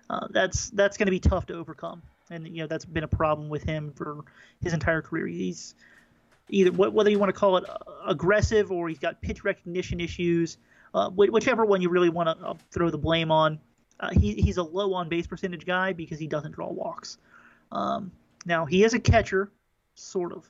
Uh, 0.10 0.28
that's 0.32 0.70
that's 0.72 0.98
going 0.98 1.08
to 1.08 1.12
be 1.12 1.20
tough 1.20 1.46
to 1.46 1.54
overcome, 1.54 2.02
and 2.30 2.46
you 2.46 2.62
know 2.62 2.68
that's 2.68 2.84
been 2.84 3.06
a 3.06 3.08
problem 3.08 3.48
with 3.48 3.64
him 3.64 3.94
for 3.96 4.26
his 4.62 4.74
entire 4.74 5.02
career. 5.02 5.28
He's 5.28 5.76
either 6.50 6.72
whether 6.72 7.10
you 7.10 7.20
want 7.20 7.30
to 7.30 7.40
call 7.40 7.58
it 7.58 7.70
uh, 7.70 7.78
aggressive 8.06 8.72
or 8.72 8.90
he's 8.90 9.00
got 9.00 9.22
pitch 9.22 9.44
recognition 9.44 10.00
issues, 10.00 10.58
uh, 10.94 11.10
whichever 11.10 11.66
one 11.66 11.82
you 11.82 11.90
really 11.90 12.10
want 12.10 12.28
to 12.28 12.46
uh, 12.46 12.54
throw 12.72 12.90
the 12.90 12.98
blame 12.98 13.32
on. 13.32 13.60
Uh, 14.00 14.10
he, 14.12 14.34
he's 14.34 14.58
a 14.58 14.64
low 14.64 14.94
on 14.94 15.08
base 15.08 15.28
percentage 15.28 15.66
guy 15.66 15.94
because 15.94 16.20
he 16.20 16.28
doesn't 16.28 16.52
draw 16.52 16.70
walks. 16.70 17.18
Um, 17.72 18.12
now 18.46 18.66
he 18.66 18.84
is 18.84 18.94
a 18.94 19.00
catcher, 19.00 19.52
sort 19.96 20.34
of. 20.34 20.50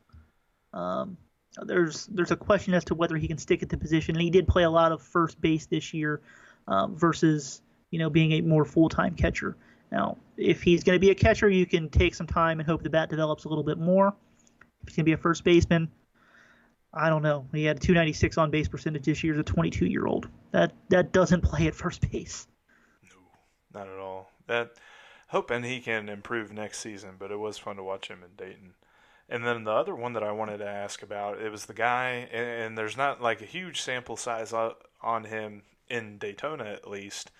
Um, 0.73 1.17
there's 1.61 2.07
there's 2.07 2.31
a 2.31 2.35
question 2.35 2.73
as 2.73 2.83
to 2.85 2.95
whether 2.95 3.15
he 3.15 3.27
can 3.27 3.37
stick 3.37 3.61
at 3.61 3.69
the 3.69 3.77
position, 3.77 4.15
and 4.15 4.21
he 4.21 4.31
did 4.31 4.47
play 4.47 4.63
a 4.63 4.69
lot 4.69 4.91
of 4.91 5.01
first 5.01 5.39
base 5.39 5.67
this 5.67 5.93
year 5.93 6.21
um, 6.67 6.95
versus 6.95 7.61
you 7.91 7.99
know 7.99 8.09
being 8.09 8.31
a 8.33 8.41
more 8.41 8.65
full 8.65 8.89
time 8.89 9.15
catcher. 9.15 9.55
Now, 9.91 10.17
if 10.37 10.63
he's 10.63 10.83
going 10.83 10.95
to 10.95 10.99
be 10.99 11.11
a 11.11 11.15
catcher, 11.15 11.47
you 11.47 11.67
can 11.67 11.89
take 11.89 12.15
some 12.15 12.25
time 12.25 12.59
and 12.59 12.67
hope 12.67 12.81
the 12.81 12.89
bat 12.89 13.09
develops 13.09 13.45
a 13.45 13.49
little 13.49 13.63
bit 13.63 13.77
more. 13.77 14.15
He's 14.85 14.95
going 14.95 15.05
to 15.05 15.09
be 15.09 15.13
a 15.13 15.17
first 15.17 15.43
baseman, 15.43 15.89
I 16.93 17.09
don't 17.09 17.23
know. 17.23 17.47
He 17.53 17.65
had 17.65 17.81
296 17.81 18.37
on 18.37 18.51
base 18.51 18.67
percentage 18.67 19.05
this 19.05 19.23
year 19.23 19.33
as 19.33 19.39
a 19.39 19.43
22 19.43 19.87
year 19.87 20.05
old. 20.05 20.29
That 20.51 20.73
that 20.89 21.11
doesn't 21.11 21.41
play 21.43 21.67
at 21.67 21.75
first 21.75 22.09
base. 22.11 22.47
No, 23.03 23.79
not 23.79 23.87
at 23.87 23.97
all. 23.97 24.29
That 24.47 24.73
hoping 25.29 25.63
he 25.63 25.79
can 25.79 26.09
improve 26.09 26.53
next 26.53 26.79
season, 26.79 27.15
but 27.17 27.31
it 27.31 27.39
was 27.39 27.57
fun 27.57 27.77
to 27.77 27.83
watch 27.83 28.09
him 28.09 28.19
in 28.23 28.35
Dayton. 28.35 28.75
And 29.27 29.45
then 29.45 29.63
the 29.63 29.71
other 29.71 29.95
one 29.95 30.13
that 30.13 30.23
I 30.23 30.31
wanted 30.31 30.59
to 30.59 30.67
ask 30.67 31.01
about, 31.01 31.41
it 31.41 31.49
was 31.49 31.65
the 31.65 31.73
guy, 31.73 32.27
and, 32.31 32.45
and 32.45 32.77
there's 32.77 32.97
not 32.97 33.21
like 33.21 33.41
a 33.41 33.45
huge 33.45 33.81
sample 33.81 34.17
size 34.17 34.53
on 35.01 35.23
him 35.23 35.63
in 35.89 36.17
Daytona 36.17 36.65
at 36.65 36.89
least, 36.89 37.31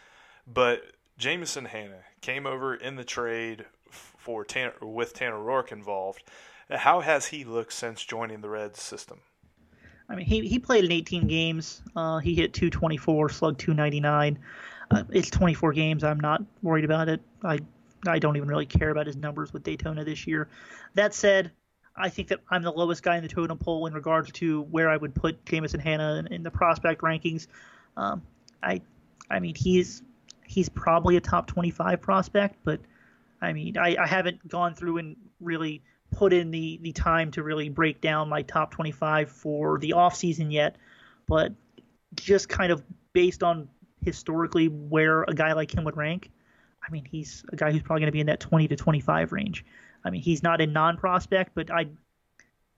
but 0.48 0.82
Jameson 1.18 1.66
Hannah 1.66 2.06
came 2.22 2.48
over 2.48 2.74
in 2.74 2.96
the 2.96 3.04
trade 3.04 3.66
for 3.92 4.44
Tanner, 4.44 4.74
with 4.82 5.14
Tanner 5.14 5.38
Roark 5.38 5.72
involved, 5.72 6.24
how 6.70 7.02
has 7.02 7.28
he 7.28 7.44
looked 7.44 7.74
since 7.74 8.04
joining 8.04 8.42
the 8.42 8.50
Reds 8.50 8.82
system? 8.82 9.20
I 10.10 10.16
mean, 10.16 10.26
he, 10.26 10.48
he 10.48 10.60
played 10.60 10.84
in 10.84 10.92
18 10.92 11.28
games. 11.28 11.82
Uh, 11.96 12.20
he 12.20 12.36
hit 12.36 12.54
224, 12.54 13.30
slugged 13.30 13.60
299. 13.60 14.40
Uh, 14.92 15.04
it's 15.12 15.30
24 15.30 15.74
games. 15.74 16.04
I'm 16.04 16.20
not 16.20 16.44
worried 16.62 16.86
about 16.86 17.10
it. 17.10 17.22
I 17.44 17.60
I 18.06 18.20
don't 18.20 18.36
even 18.36 18.50
really 18.50 18.66
care 18.66 18.90
about 18.90 19.08
his 19.08 19.16
numbers 19.16 19.54
with 19.54 19.64
Daytona 19.64 20.04
this 20.04 20.28
year. 20.28 20.50
That 20.96 21.14
said, 21.14 21.52
I 21.96 22.10
think 22.10 22.28
that 22.30 22.42
I'm 22.50 22.64
the 22.64 22.72
lowest 22.72 23.04
guy 23.04 23.18
in 23.18 23.24
the 23.24 23.30
totem 23.30 23.58
pole 23.58 23.86
in 23.86 23.94
regards 23.94 24.32
to 24.34 24.64
where 24.64 24.90
I 24.90 24.98
would 24.98 25.14
put 25.14 25.46
Jameson 25.46 25.80
Hannah 25.80 26.16
in, 26.16 26.28
in 26.28 26.44
the 26.44 26.52
prospect 26.52 27.02
rankings. 27.02 27.48
Um, 27.96 28.22
I 28.62 28.82
I 29.30 29.40
mean 29.40 29.56
he's 29.56 30.02
he's 30.46 30.70
probably 30.70 31.18
a 31.18 31.22
top 31.22 31.48
25 31.48 32.02
prospect, 32.02 32.58
but 32.64 32.80
I 33.42 33.54
mean 33.54 33.78
I, 33.78 33.96
I 34.00 34.08
haven't 34.08 34.48
gone 34.48 34.74
through 34.74 34.98
and 34.98 35.16
really 35.40 35.82
put 36.16 36.34
in 36.34 36.52
the 36.52 36.80
the 36.82 36.92
time 36.92 37.32
to 37.32 37.44
really 37.44 37.70
break 37.70 38.02
down 38.02 38.30
my 38.30 38.42
top 38.44 38.72
25 38.72 39.30
for 39.30 39.80
the 39.80 39.94
off 39.94 40.16
season 40.16 40.52
yet, 40.52 40.76
but 41.28 41.54
just 42.16 42.50
kind 42.50 42.72
of 42.72 42.84
based 43.14 43.44
on 43.44 43.68
historically 44.02 44.68
where 44.68 45.24
a 45.24 45.34
guy 45.34 45.54
like 45.54 45.74
him 45.74 45.84
would 45.84 45.98
rank, 45.98 46.30
I 46.88 46.92
mean 46.92 47.06
he's 47.06 47.44
a 47.52 47.56
guy 47.56 47.72
who's 47.72 47.82
probably 47.82 48.02
going 48.02 48.08
to 48.08 48.14
be 48.14 48.20
in 48.20 48.28
that 48.28 48.40
20 48.40 48.68
to 48.70 48.76
25 48.76 49.32
range. 49.32 49.66
I 50.04 50.10
mean 50.10 50.22
he's 50.22 50.44
not 50.44 50.62
a 50.62 50.68
non-prospect, 50.68 51.52
but 51.56 51.72
I 51.72 51.88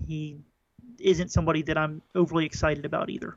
he 0.06 0.38
isn't 1.00 1.32
somebody 1.32 1.62
that 1.64 1.78
I'm 1.78 2.02
overly 2.14 2.46
excited 2.46 2.86
about 2.86 3.10
either. 3.10 3.36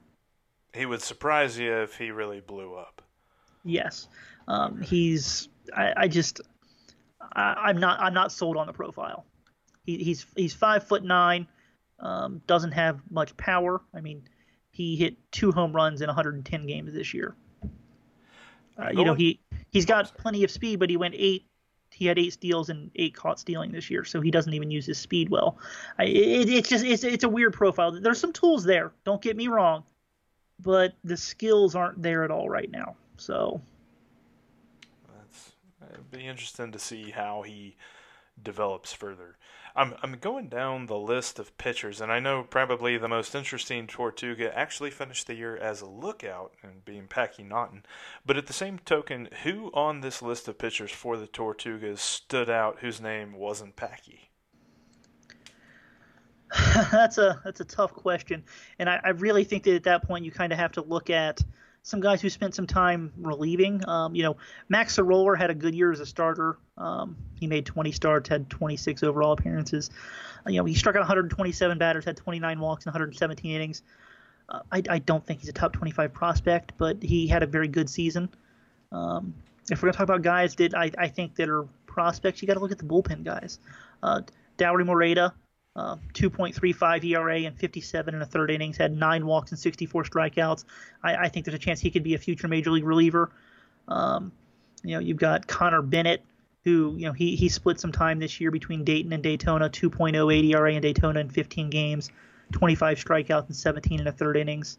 He 0.75 0.87
would 0.87 1.02
surprise 1.02 1.59
you 1.59 1.73
if 1.73 1.97
he 1.97 2.11
really 2.11 2.40
blew 2.40 2.75
up. 2.75 3.02
Yes, 3.64 4.09
um, 4.47 4.81
he's. 4.81 5.49
I, 5.75 5.93
I 5.97 6.09
just. 6.09 6.40
I, 7.33 7.71
am 7.71 7.78
not. 7.78 8.00
I'm 8.00 8.14
not 8.14 8.33
sold 8.33 8.57
on 8.57 8.67
the 8.67 8.73
profile. 8.73 9.25
He, 9.88 9.97
he's 10.04 10.26
he's 10.37 10.52
five 10.52 10.87
foot 10.87 11.02
nine, 11.02 11.47
um, 11.99 12.42
doesn't 12.47 12.73
have 12.73 13.00
much 13.11 13.35
power. 13.38 13.80
I 13.95 14.02
mean, 14.02 14.23
he 14.71 14.97
hit 14.97 15.16
two 15.33 15.50
home 15.50 15.73
runs 15.73 16.02
in 16.02 16.09
110 16.09 16.66
games 16.66 16.92
this 16.92 17.14
year. 17.14 17.35
Uh, 18.78 18.90
you 18.92 19.02
know, 19.02 19.14
he 19.14 19.40
he's 19.71 19.87
got 19.87 20.14
plenty 20.18 20.45
of 20.45 20.50
speed, 20.50 20.78
but 20.78 20.90
he 20.90 20.99
went 20.99 21.14
eight. 21.16 21.47
He 21.90 22.04
had 22.04 22.18
eight 22.18 22.35
steals 22.35 22.68
and 22.68 22.90
eight 22.97 23.14
caught 23.14 23.40
stealing 23.40 23.73
this 23.73 23.88
year, 23.88 24.04
so 24.04 24.21
he 24.21 24.30
doesn't 24.30 24.52
even 24.52 24.71
use 24.71 24.85
his 24.85 24.99
speed 24.99 25.30
well. 25.30 25.57
I, 25.99 26.04
it, 26.04 26.50
it's 26.50 26.68
just 26.68 26.85
it's 26.85 27.02
it's 27.02 27.25
a 27.25 27.28
weird 27.28 27.54
profile. 27.54 27.99
There's 27.99 28.21
some 28.21 28.35
tools 28.35 28.64
there. 28.64 28.92
Don't 29.04 29.23
get 29.23 29.38
me 29.38 29.49
wrong, 29.49 29.85
but 30.61 30.92
the 31.02 31.16
skills 31.16 31.75
aren't 31.75 32.02
there 32.02 32.25
at 32.25 32.30
all 32.30 32.50
right 32.50 32.71
now. 32.71 32.95
So 33.16 33.62
that's 35.16 35.52
it'd 35.90 36.11
be 36.11 36.26
interesting 36.26 36.73
to 36.73 36.78
see 36.78 37.11
how 37.11 37.40
he 37.40 37.75
develops 38.42 38.92
further. 38.92 39.37
I'm 39.76 39.95
I'm 40.02 40.18
going 40.18 40.49
down 40.49 40.87
the 40.87 40.99
list 40.99 41.38
of 41.38 41.57
pitchers, 41.57 42.00
and 42.00 42.11
I 42.11 42.18
know 42.18 42.42
probably 42.42 42.99
the 42.99 43.09
most 43.09 43.35
interesting 43.35 43.87
Tortuga 43.87 44.57
actually 44.57 44.90
finished 44.90 45.26
the 45.26 45.35
year 45.35 45.57
as 45.57 45.80
a 45.80 45.87
lookout 45.87 46.52
and 46.62 46.85
being 46.85 47.07
Packy 47.07 47.45
Naughton. 47.45 47.85
But 48.26 48.37
at 48.37 48.47
the 48.47 48.52
same 48.52 48.80
token, 48.80 49.28
who 49.45 49.71
on 49.75 50.00
this 50.00 50.21
list 50.21 50.49
of 50.49 50.59
pitchers 50.59 50.90
for 50.90 51.16
the 51.16 51.28
Tortugas 51.28 52.00
stood 52.00 52.50
out 52.50 52.78
whose 52.80 53.00
name 53.00 53.35
wasn't 53.35 53.76
Packy? 53.76 54.30
that's 56.90 57.18
a 57.18 57.40
that's 57.45 57.61
a 57.61 57.64
tough 57.64 57.92
question, 57.92 58.42
and 58.78 58.88
I, 58.88 59.00
I 59.04 59.11
really 59.11 59.45
think 59.45 59.64
that 59.64 59.75
at 59.75 59.85
that 59.85 60.02
point 60.02 60.25
you 60.25 60.33
kind 60.33 60.52
of 60.52 60.59
have 60.59 60.73
to 60.73 60.83
look 60.83 61.11
at 61.11 61.40
some 61.88 62.00
guys 62.00 62.21
who 62.21 62.28
spent 62.28 62.54
some 62.54 62.66
time 62.66 63.11
relieving. 63.16 63.83
Um, 63.88 64.14
you 64.14 64.23
know, 64.23 64.37
Mac 64.68 64.90
Sceroler 64.90 65.35
had 65.35 65.49
a 65.49 65.54
good 65.54 65.75
year 65.75 65.90
as 65.90 66.00
a 66.00 66.07
starter. 66.07 66.59
Um, 66.76 67.16
he 67.40 67.47
made 67.47 67.64
20 67.64 67.92
starts, 67.92 68.28
had 68.28 68.50
26 68.50 69.02
overall 69.02 69.33
appearances. 69.33 69.88
Uh, 70.47 70.50
you 70.50 70.59
know, 70.59 70.66
he 70.66 70.75
struck 70.75 70.97
out 70.97 71.00
127 71.00 71.78
batters, 71.78 72.04
had 72.04 72.18
29 72.18 72.61
walks 72.61 72.85
in 72.85 72.90
117 72.90 73.50
innings. 73.50 73.83
Uh, 74.50 74.61
I, 74.71 74.83
I, 74.90 74.99
don't 74.99 75.25
think 75.25 75.40
he's 75.40 75.49
a 75.49 75.52
top 75.52 75.73
25 75.73 76.12
prospect, 76.12 76.73
but 76.76 77.02
he 77.02 77.26
had 77.26 77.42
a 77.42 77.47
very 77.47 77.68
good 77.68 77.88
season. 77.88 78.28
Um, 78.92 79.35
if 79.71 79.83
we're 79.83 79.88
gonna 79.88 79.97
talk 79.97 80.04
about 80.04 80.21
guys 80.21 80.54
that 80.57 80.75
I, 80.75 80.90
I 80.99 81.09
think 81.09 81.37
that 81.37 81.49
are 81.49 81.66
prospects, 81.87 82.42
you 82.42 82.49
got 82.49 82.54
to 82.54 82.61
look 82.61 82.73
at 82.73 82.78
the 82.78 82.85
bullpen 82.85 83.25
guys. 83.25 83.61
Uh, 84.02 84.21
Dauri 84.59 84.85
Moreta, 84.85 85.33
uh, 85.78 85.94
2.35 86.12 87.04
ERA 87.04 87.37
and 87.42 87.56
57 87.56 88.12
and 88.12 88.20
a 88.20 88.26
third 88.26 88.50
innings, 88.50 88.76
had 88.76 88.97
nine 88.97 89.25
walks 89.25 89.52
and 89.52 89.58
64 89.58 90.02
strikeouts. 90.02 90.64
I, 91.04 91.14
I 91.14 91.28
think 91.28 91.47
there's 91.47 91.54
a 91.54 91.58
chance 91.58 91.78
he 91.78 91.92
could 91.92 92.02
be 92.02 92.14
a 92.14 92.18
future 92.18 92.49
major 92.49 92.73
league 92.73 92.85
reliever. 92.85 93.30
Um, 93.87 94.32
you 94.82 94.94
know, 94.94 94.99
you've 94.99 95.18
got 95.18 95.47
Connor 95.47 95.82
Bennett, 95.82 96.25
who 96.64 96.97
you 96.97 97.06
know 97.06 97.12
he 97.12 97.37
he 97.37 97.49
split 97.49 97.78
some 97.78 97.92
time 97.92 98.18
this 98.18 98.40
year 98.40 98.50
between 98.50 98.82
Dayton 98.82 99.12
and 99.12 99.23
Daytona, 99.23 99.70
2.08 99.70 100.52
ERA 100.52 100.73
in 100.73 100.82
Daytona 100.82 101.20
in 101.20 101.30
15 101.30 101.70
games, 101.70 102.11
25 102.50 102.99
strikeouts 102.99 103.47
and 103.47 103.54
17 103.54 104.00
and 104.00 104.08
a 104.08 104.12
third 104.12 104.37
innings. 104.37 104.78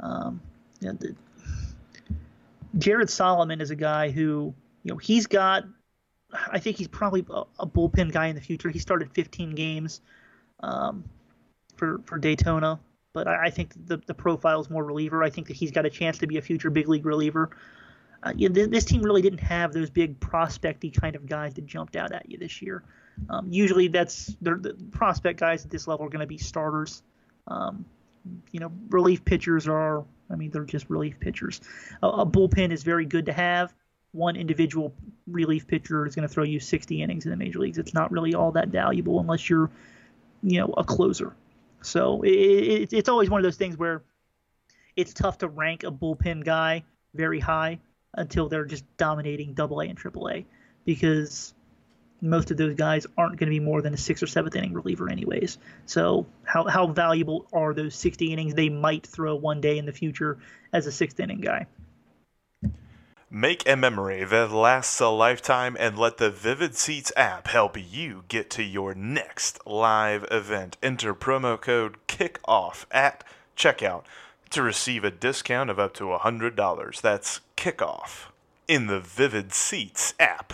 Um, 0.00 0.40
you 0.80 0.88
know, 0.88 0.94
the, 0.94 1.14
Jared 2.78 3.10
Solomon 3.10 3.60
is 3.60 3.70
a 3.70 3.76
guy 3.76 4.10
who 4.10 4.54
you 4.82 4.92
know 4.92 4.96
he's 4.96 5.26
got. 5.26 5.64
I 6.50 6.58
think 6.58 6.78
he's 6.78 6.88
probably 6.88 7.26
a, 7.28 7.42
a 7.58 7.66
bullpen 7.66 8.10
guy 8.10 8.28
in 8.28 8.34
the 8.34 8.40
future. 8.40 8.70
He 8.70 8.78
started 8.78 9.10
15 9.10 9.54
games 9.54 10.00
um, 10.62 11.04
for 11.76 12.00
for 12.06 12.18
Daytona. 12.18 12.80
But 13.12 13.28
I, 13.28 13.46
I 13.46 13.50
think 13.50 13.74
the 13.86 13.98
the 14.06 14.14
profile 14.14 14.60
is 14.60 14.70
more 14.70 14.84
reliever. 14.84 15.22
I 15.22 15.30
think 15.30 15.48
that 15.48 15.56
he's 15.56 15.70
got 15.70 15.86
a 15.86 15.90
chance 15.90 16.18
to 16.18 16.26
be 16.26 16.38
a 16.38 16.42
future 16.42 16.70
big 16.70 16.88
league 16.88 17.06
reliever. 17.06 17.50
Uh, 18.22 18.32
know, 18.36 18.66
this 18.66 18.84
team 18.84 19.02
really 19.02 19.20
didn't 19.20 19.40
have 19.40 19.72
those 19.72 19.90
big 19.90 20.20
prospecty 20.20 20.90
kind 20.90 21.16
of 21.16 21.26
guys 21.26 21.54
that 21.54 21.66
jumped 21.66 21.96
out 21.96 22.12
at 22.12 22.30
you 22.30 22.38
this 22.38 22.62
year. 22.62 22.84
Um, 23.28 23.48
usually, 23.50 23.88
that's 23.88 24.36
the 24.40 24.76
prospect 24.92 25.40
guys 25.40 25.64
at 25.64 25.70
this 25.70 25.88
level 25.88 26.06
are 26.06 26.08
going 26.08 26.20
to 26.20 26.26
be 26.26 26.38
starters. 26.38 27.02
Um, 27.48 27.84
you 28.52 28.60
know, 28.60 28.70
relief 28.88 29.24
pitchers 29.24 29.66
are. 29.68 30.04
I 30.30 30.36
mean, 30.36 30.50
they're 30.50 30.64
just 30.64 30.88
relief 30.88 31.18
pitchers. 31.20 31.60
A, 32.02 32.08
a 32.08 32.26
bullpen 32.26 32.70
is 32.70 32.82
very 32.84 33.04
good 33.04 33.26
to 33.26 33.32
have. 33.32 33.74
One 34.12 34.36
individual 34.36 34.94
relief 35.26 35.66
pitcher 35.66 36.06
is 36.06 36.14
going 36.14 36.26
to 36.26 36.32
throw 36.32 36.44
you 36.44 36.60
60 36.60 37.02
innings 37.02 37.24
in 37.24 37.30
the 37.30 37.36
major 37.36 37.58
leagues. 37.58 37.78
It's 37.78 37.94
not 37.94 38.10
really 38.12 38.34
all 38.34 38.52
that 38.52 38.68
valuable 38.68 39.20
unless 39.20 39.50
you're 39.50 39.70
you 40.42 40.60
know 40.60 40.74
a 40.76 40.84
closer. 40.84 41.34
So 41.82 42.22
it, 42.22 42.30
it, 42.30 42.92
it's 42.92 43.08
always 43.08 43.28
one 43.28 43.40
of 43.40 43.44
those 43.44 43.56
things 43.56 43.76
where 43.76 44.02
it's 44.96 45.12
tough 45.12 45.38
to 45.38 45.48
rank 45.48 45.84
a 45.84 45.90
bullpen 45.90 46.44
guy 46.44 46.84
very 47.14 47.40
high 47.40 47.80
until 48.14 48.48
they're 48.48 48.64
just 48.64 48.84
dominating 48.96 49.54
Double 49.54 49.80
A 49.80 49.86
and 49.86 49.96
Triple 49.96 50.28
A 50.28 50.44
because 50.84 51.54
most 52.20 52.50
of 52.50 52.56
those 52.56 52.74
guys 52.74 53.06
aren't 53.18 53.36
going 53.36 53.48
to 53.48 53.50
be 53.50 53.60
more 53.60 53.82
than 53.82 53.94
a 53.94 53.96
sixth 53.96 54.22
or 54.22 54.28
seventh 54.28 54.54
inning 54.54 54.72
reliever 54.72 55.10
anyways. 55.10 55.58
So 55.86 56.26
how 56.44 56.68
how 56.68 56.86
valuable 56.86 57.46
are 57.52 57.74
those 57.74 57.94
60 57.96 58.32
innings 58.32 58.54
they 58.54 58.68
might 58.68 59.06
throw 59.06 59.34
one 59.34 59.60
day 59.60 59.78
in 59.78 59.86
the 59.86 59.92
future 59.92 60.38
as 60.72 60.86
a 60.86 60.92
sixth 60.92 61.18
inning 61.18 61.40
guy? 61.40 61.66
Make 63.34 63.66
a 63.66 63.76
memory 63.76 64.24
that 64.24 64.52
lasts 64.52 65.00
a 65.00 65.08
lifetime 65.08 65.74
and 65.80 65.98
let 65.98 66.18
the 66.18 66.28
Vivid 66.28 66.76
Seats 66.76 67.10
app 67.16 67.46
help 67.48 67.78
you 67.78 68.24
get 68.28 68.50
to 68.50 68.62
your 68.62 68.94
next 68.94 69.66
live 69.66 70.26
event. 70.30 70.76
Enter 70.82 71.14
promo 71.14 71.58
code 71.58 71.96
KICKOFF 72.08 72.84
at 72.90 73.24
checkout 73.56 74.04
to 74.50 74.62
receive 74.62 75.02
a 75.02 75.10
discount 75.10 75.70
of 75.70 75.78
up 75.78 75.94
to 75.94 76.04
$100. 76.04 77.00
That's 77.00 77.40
KICKOFF 77.56 78.26
in 78.68 78.86
the 78.86 79.00
Vivid 79.00 79.54
Seats 79.54 80.12
app. 80.20 80.52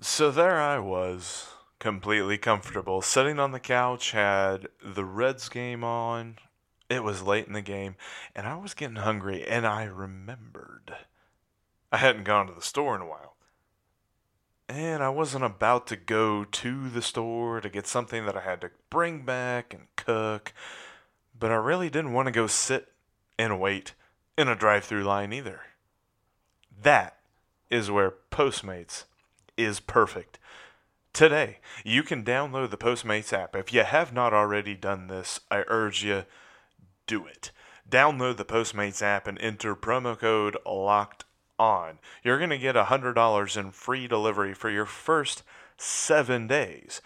So 0.00 0.30
there 0.30 0.60
I 0.60 0.78
was, 0.78 1.48
completely 1.80 2.38
comfortable, 2.38 3.02
sitting 3.02 3.40
on 3.40 3.50
the 3.50 3.58
couch, 3.58 4.12
had 4.12 4.68
the 4.80 5.04
Reds 5.04 5.48
game 5.48 5.82
on. 5.82 6.36
It 6.88 7.02
was 7.02 7.24
late 7.24 7.48
in 7.48 7.54
the 7.54 7.60
game, 7.60 7.96
and 8.36 8.46
I 8.46 8.54
was 8.54 8.72
getting 8.72 8.98
hungry, 8.98 9.44
and 9.44 9.66
I 9.66 9.82
remembered 9.82 10.94
I 11.94 11.98
hadn't 11.98 12.24
gone 12.24 12.48
to 12.48 12.52
the 12.52 12.60
store 12.60 12.96
in 12.96 13.02
a 13.02 13.06
while. 13.06 13.36
And 14.68 15.00
I 15.00 15.10
wasn't 15.10 15.44
about 15.44 15.86
to 15.86 15.96
go 15.96 16.42
to 16.42 16.88
the 16.88 17.00
store 17.00 17.60
to 17.60 17.68
get 17.68 17.86
something 17.86 18.26
that 18.26 18.36
I 18.36 18.40
had 18.40 18.62
to 18.62 18.72
bring 18.90 19.24
back 19.24 19.72
and 19.72 19.86
cook, 19.94 20.52
but 21.38 21.52
I 21.52 21.54
really 21.54 21.88
didn't 21.88 22.12
want 22.12 22.26
to 22.26 22.32
go 22.32 22.48
sit 22.48 22.90
and 23.38 23.60
wait 23.60 23.94
in 24.36 24.48
a 24.48 24.56
drive 24.56 24.82
through 24.82 25.04
line 25.04 25.32
either. 25.32 25.60
That 26.82 27.18
is 27.70 27.92
where 27.92 28.14
Postmates 28.32 29.04
is 29.56 29.78
perfect. 29.78 30.40
Today, 31.12 31.58
you 31.84 32.02
can 32.02 32.24
download 32.24 32.70
the 32.70 32.76
Postmates 32.76 33.32
app. 33.32 33.54
If 33.54 33.72
you 33.72 33.84
have 33.84 34.12
not 34.12 34.34
already 34.34 34.74
done 34.74 35.06
this, 35.06 35.38
I 35.48 35.62
urge 35.68 36.02
you 36.02 36.24
do 37.06 37.24
it. 37.24 37.52
Download 37.88 38.36
the 38.36 38.44
Postmates 38.44 39.00
app 39.00 39.28
and 39.28 39.38
enter 39.38 39.76
promo 39.76 40.18
code 40.18 40.56
LOCKED 40.66 41.23
on. 41.58 41.98
You're 42.22 42.38
going 42.38 42.50
to 42.50 42.58
get 42.58 42.76
$100 42.76 43.56
in 43.56 43.70
free 43.70 44.06
delivery 44.06 44.54
for 44.54 44.70
your 44.70 44.86
first 44.86 45.42
seven 45.76 46.46
days. 46.46 47.00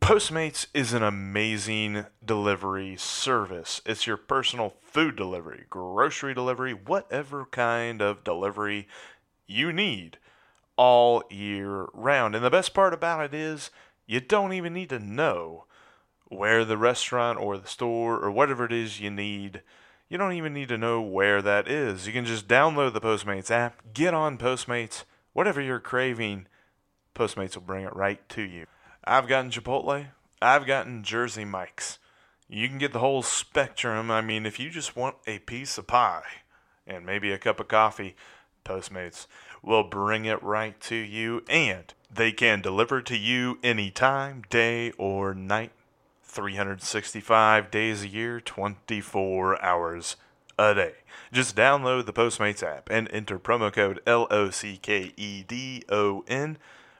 Postmates 0.00 0.66
is 0.72 0.92
an 0.92 1.02
amazing 1.02 2.06
delivery 2.24 2.96
service. 2.96 3.82
It's 3.84 4.06
your 4.06 4.16
personal 4.16 4.74
food 4.80 5.16
delivery, 5.16 5.64
grocery 5.68 6.32
delivery, 6.32 6.72
whatever 6.72 7.46
kind 7.46 8.00
of 8.00 8.24
delivery 8.24 8.88
you 9.46 9.72
need 9.72 10.18
all 10.76 11.24
year 11.30 11.88
round. 11.92 12.34
And 12.34 12.44
the 12.44 12.50
best 12.50 12.72
part 12.72 12.94
about 12.94 13.24
it 13.24 13.34
is 13.34 13.70
you 14.06 14.20
don't 14.20 14.52
even 14.52 14.72
need 14.72 14.88
to 14.90 14.98
know 14.98 15.66
where 16.28 16.64
the 16.64 16.78
restaurant 16.78 17.38
or 17.38 17.58
the 17.58 17.68
store 17.68 18.18
or 18.18 18.30
whatever 18.30 18.64
it 18.64 18.72
is 18.72 19.00
you 19.00 19.10
need 19.10 19.60
you 20.12 20.18
don't 20.18 20.34
even 20.34 20.52
need 20.52 20.68
to 20.68 20.76
know 20.76 21.00
where 21.00 21.40
that 21.40 21.66
is. 21.66 22.06
You 22.06 22.12
can 22.12 22.26
just 22.26 22.46
download 22.46 22.92
the 22.92 23.00
Postmates 23.00 23.50
app, 23.50 23.94
get 23.94 24.12
on 24.12 24.36
Postmates, 24.36 25.04
whatever 25.32 25.58
you're 25.58 25.80
craving, 25.80 26.48
Postmates 27.14 27.54
will 27.54 27.62
bring 27.62 27.86
it 27.86 27.96
right 27.96 28.28
to 28.28 28.42
you. 28.42 28.66
I've 29.04 29.26
gotten 29.26 29.50
Chipotle, 29.50 30.08
I've 30.42 30.66
gotten 30.66 31.02
Jersey 31.02 31.46
Mike's. 31.46 31.98
You 32.46 32.68
can 32.68 32.76
get 32.76 32.92
the 32.92 32.98
whole 32.98 33.22
spectrum. 33.22 34.10
I 34.10 34.20
mean, 34.20 34.44
if 34.44 34.60
you 34.60 34.68
just 34.68 34.94
want 34.94 35.16
a 35.26 35.38
piece 35.38 35.78
of 35.78 35.86
pie 35.86 36.42
and 36.86 37.06
maybe 37.06 37.32
a 37.32 37.38
cup 37.38 37.58
of 37.58 37.68
coffee, 37.68 38.14
Postmates 38.66 39.26
will 39.62 39.82
bring 39.82 40.26
it 40.26 40.42
right 40.42 40.78
to 40.82 40.94
you 40.94 41.42
and 41.48 41.94
they 42.14 42.32
can 42.32 42.60
deliver 42.60 43.00
to 43.00 43.16
you 43.16 43.58
anytime, 43.62 44.42
day 44.50 44.90
or 44.98 45.32
night. 45.32 45.72
365 46.32 47.70
days 47.70 48.02
a 48.02 48.08
year, 48.08 48.40
24 48.40 49.62
hours 49.62 50.16
a 50.58 50.74
day. 50.74 50.94
Just 51.30 51.54
download 51.54 52.06
the 52.06 52.12
Postmates 52.12 52.62
app 52.62 52.88
and 52.90 53.06
enter 53.12 53.38
promo 53.38 53.70
code 53.70 54.00
LOCKEDON 54.06 54.56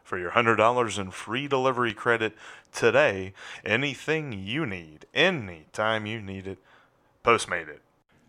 for 0.04 0.18
your 0.18 0.32
$100 0.32 0.98
in 0.98 1.10
free 1.10 1.48
delivery 1.48 1.94
credit 1.94 2.36
today. 2.74 3.32
Anything 3.64 4.32
you 4.34 4.66
need, 4.66 5.06
anytime 5.14 6.04
you 6.04 6.20
need 6.20 6.46
it, 6.46 6.58
Postmate 7.24 7.68
it. 7.68 7.80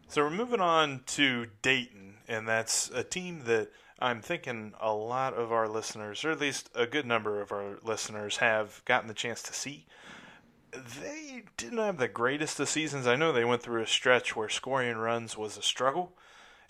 So 0.08 0.22
we're 0.22 0.30
moving 0.30 0.62
on 0.62 1.02
to 1.08 1.48
Dayton, 1.62 2.14
and 2.28 2.48
that's 2.48 2.90
a 2.92 3.04
team 3.04 3.42
that 3.46 3.72
I'm 4.00 4.22
thinking 4.22 4.74
a 4.80 4.94
lot 4.94 5.34
of 5.34 5.52
our 5.52 5.68
listeners, 5.68 6.24
or 6.24 6.32
at 6.32 6.40
least 6.40 6.70
a 6.76 6.86
good 6.86 7.06
number 7.06 7.42
of 7.42 7.52
our 7.52 7.80
listeners, 7.84 8.38
have 8.38 8.82
gotten 8.86 9.08
the 9.08 9.14
chance 9.14 9.42
to 9.44 9.54
see 9.54 9.86
they 10.74 11.44
didn't 11.58 11.78
have 11.78 11.98
the 11.98 12.08
greatest 12.08 12.60
of 12.60 12.70
seasons. 12.70 13.08
I 13.08 13.16
know 13.16 13.32
they 13.32 13.46
went 13.46 13.62
through 13.62 13.82
a 13.82 13.88
stretch 13.88 14.36
where 14.36 14.50
scoring 14.50 14.98
runs 14.98 15.38
was 15.38 15.58
a 15.58 15.62
struggle, 15.62 16.14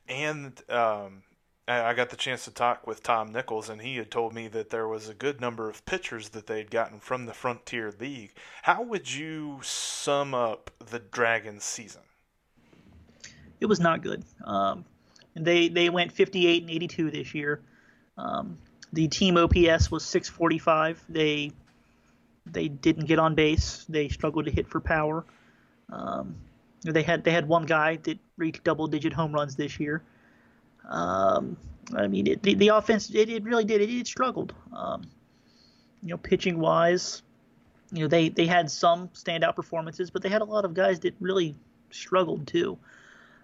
and 0.08 0.62
um, 0.70 1.24
I 1.68 1.94
got 1.94 2.10
the 2.10 2.18
chance 2.18 2.44
to 2.46 2.52
talk 2.52 2.86
with 2.86 3.04
Tom 3.04 3.32
Nichols, 3.32 3.70
and 3.70 3.82
he 3.82 3.96
had 3.96 4.12
told 4.12 4.34
me 4.34 4.50
that 4.50 4.70
there 4.70 4.88
was 4.88 5.08
a 5.08 5.14
good 5.14 5.40
number 5.40 5.70
of 5.70 5.86
pitchers 5.86 6.30
that 6.30 6.48
they'd 6.48 6.70
gotten 6.70 7.00
from 7.00 7.26
the 7.26 7.34
Frontier 7.34 7.94
League. 7.98 8.34
How 8.64 8.84
would 8.84 9.12
you 9.12 9.60
sum 9.64 10.34
up 10.34 10.72
the 10.86 11.00
Dragons 11.00 11.64
season? 11.64 12.02
It 13.62 13.68
was 13.68 13.80
not 13.80 14.02
good. 14.02 14.26
Um, 14.44 14.84
they 15.36 15.70
they 15.70 15.90
went 15.90 16.12
58 16.12 16.64
and 16.64 16.72
82 16.72 17.12
this 17.12 17.34
year. 17.34 17.62
Um, 18.18 18.58
the 18.92 19.08
team 19.08 19.38
OPS 19.38 19.90
was 19.90 20.04
645. 20.04 21.04
They 21.08 21.52
they 22.46 22.68
didn't 22.68 23.06
get 23.06 23.20
on 23.20 23.36
base. 23.36 23.86
They 23.88 24.10
struggled 24.10 24.46
to 24.46 24.52
hit 24.52 24.68
for 24.68 24.80
power. 24.80 25.26
Um, 25.92 26.36
they 26.84 27.04
had 27.04 27.24
they 27.24 27.32
had 27.32 27.48
one 27.48 27.66
guy 27.66 27.98
that 28.04 28.20
reached 28.38 28.64
double 28.64 28.88
digit 28.88 29.14
home 29.14 29.32
runs 29.32 29.56
this 29.56 29.80
year. 29.80 30.04
Um, 30.90 31.56
I 31.96 32.08
mean, 32.08 32.28
it, 32.28 32.44
the, 32.44 32.56
the 32.56 32.70
offense 32.70 33.10
it, 33.14 33.30
it 33.30 33.44
really 33.44 33.64
did 33.64 33.82
it, 33.82 33.90
it 33.90 34.08
struggled. 34.08 34.54
Um, 34.76 35.04
you 36.02 36.10
know, 36.10 36.18
pitching 36.18 36.60
wise, 36.60 37.22
you 37.92 38.02
know 38.02 38.08
they 38.08 38.30
they 38.30 38.46
had 38.46 38.70
some 38.70 39.08
standout 39.10 39.56
performances, 39.56 40.10
but 40.10 40.22
they 40.22 40.30
had 40.30 40.42
a 40.42 40.46
lot 40.46 40.66
of 40.66 40.74
guys 40.74 41.00
that 41.02 41.16
really 41.20 41.56
struggled 41.92 42.48
too. 42.48 42.78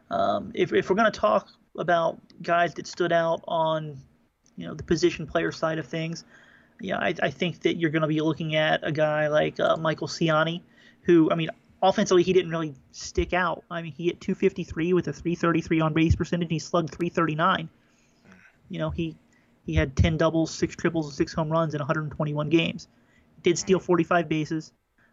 Um, 0.09 0.51
if 0.53 0.73
if 0.73 0.89
we're 0.89 0.95
to 0.97 1.11
talk 1.11 1.47
about 1.77 2.19
guys 2.41 2.73
that 2.73 2.87
stood 2.87 3.13
out 3.13 3.41
on 3.47 3.97
you 4.57 4.67
know 4.67 4.73
the 4.73 4.83
position 4.83 5.25
player 5.25 5.51
side 5.51 5.77
of 5.79 5.85
things, 5.85 6.25
yeah, 6.79 6.97
I, 6.97 7.13
I 7.21 7.29
think 7.29 7.61
that 7.61 7.77
you're 7.77 7.89
going 7.89 8.03
to 8.03 8.07
be 8.07 8.21
looking 8.21 8.55
at 8.55 8.79
a 8.83 8.91
guy 8.91 9.27
like 9.27 9.59
uh, 9.59 9.75
Michael 9.77 10.07
Siani, 10.07 10.61
who 11.01 11.29
I 11.31 11.35
mean 11.35 11.49
offensively 11.81 12.23
he 12.23 12.33
didn't 12.33 12.51
really 12.51 12.73
stick 12.91 13.33
out. 13.33 13.63
I 13.69 13.81
mean 13.81 13.91
he 13.91 14.05
hit 14.05 14.21
253 14.21 14.93
with 14.93 15.07
a 15.07 15.13
333 15.13 15.81
on 15.81 15.93
base 15.93 16.15
percentage. 16.15 16.49
He 16.49 16.59
slugged 16.59 16.91
339. 16.91 17.69
You 18.69 18.79
know 18.79 18.89
he 18.89 19.17
he 19.65 19.75
had 19.75 19.95
10 19.95 20.17
doubles, 20.17 20.51
six 20.51 20.75
triples, 20.75 21.07
and 21.07 21.15
six 21.15 21.33
home 21.33 21.49
runs 21.49 21.73
in 21.73 21.79
121 21.79 22.49
games. 22.49 22.87
Did 23.43 23.57
steal 23.57 23.79
45 23.79 24.27
bases. 24.27 24.71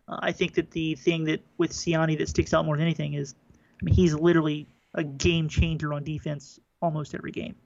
Uh, 0.08 0.18
I 0.20 0.32
think 0.32 0.54
that 0.54 0.70
the 0.70 0.94
thing 0.94 1.24
that 1.24 1.40
with 1.58 1.72
Siani 1.72 2.16
that 2.18 2.28
sticks 2.28 2.54
out 2.54 2.64
more 2.64 2.76
than 2.76 2.84
anything 2.84 3.14
is, 3.14 3.34
I 3.80 3.84
mean 3.84 3.94
he's 3.94 4.14
literally 4.14 4.68
a 4.94 5.04
game 5.04 5.48
changer 5.48 5.92
on 5.92 6.04
defense 6.04 6.60
almost 6.80 7.14
every 7.14 7.32
game. 7.32 7.56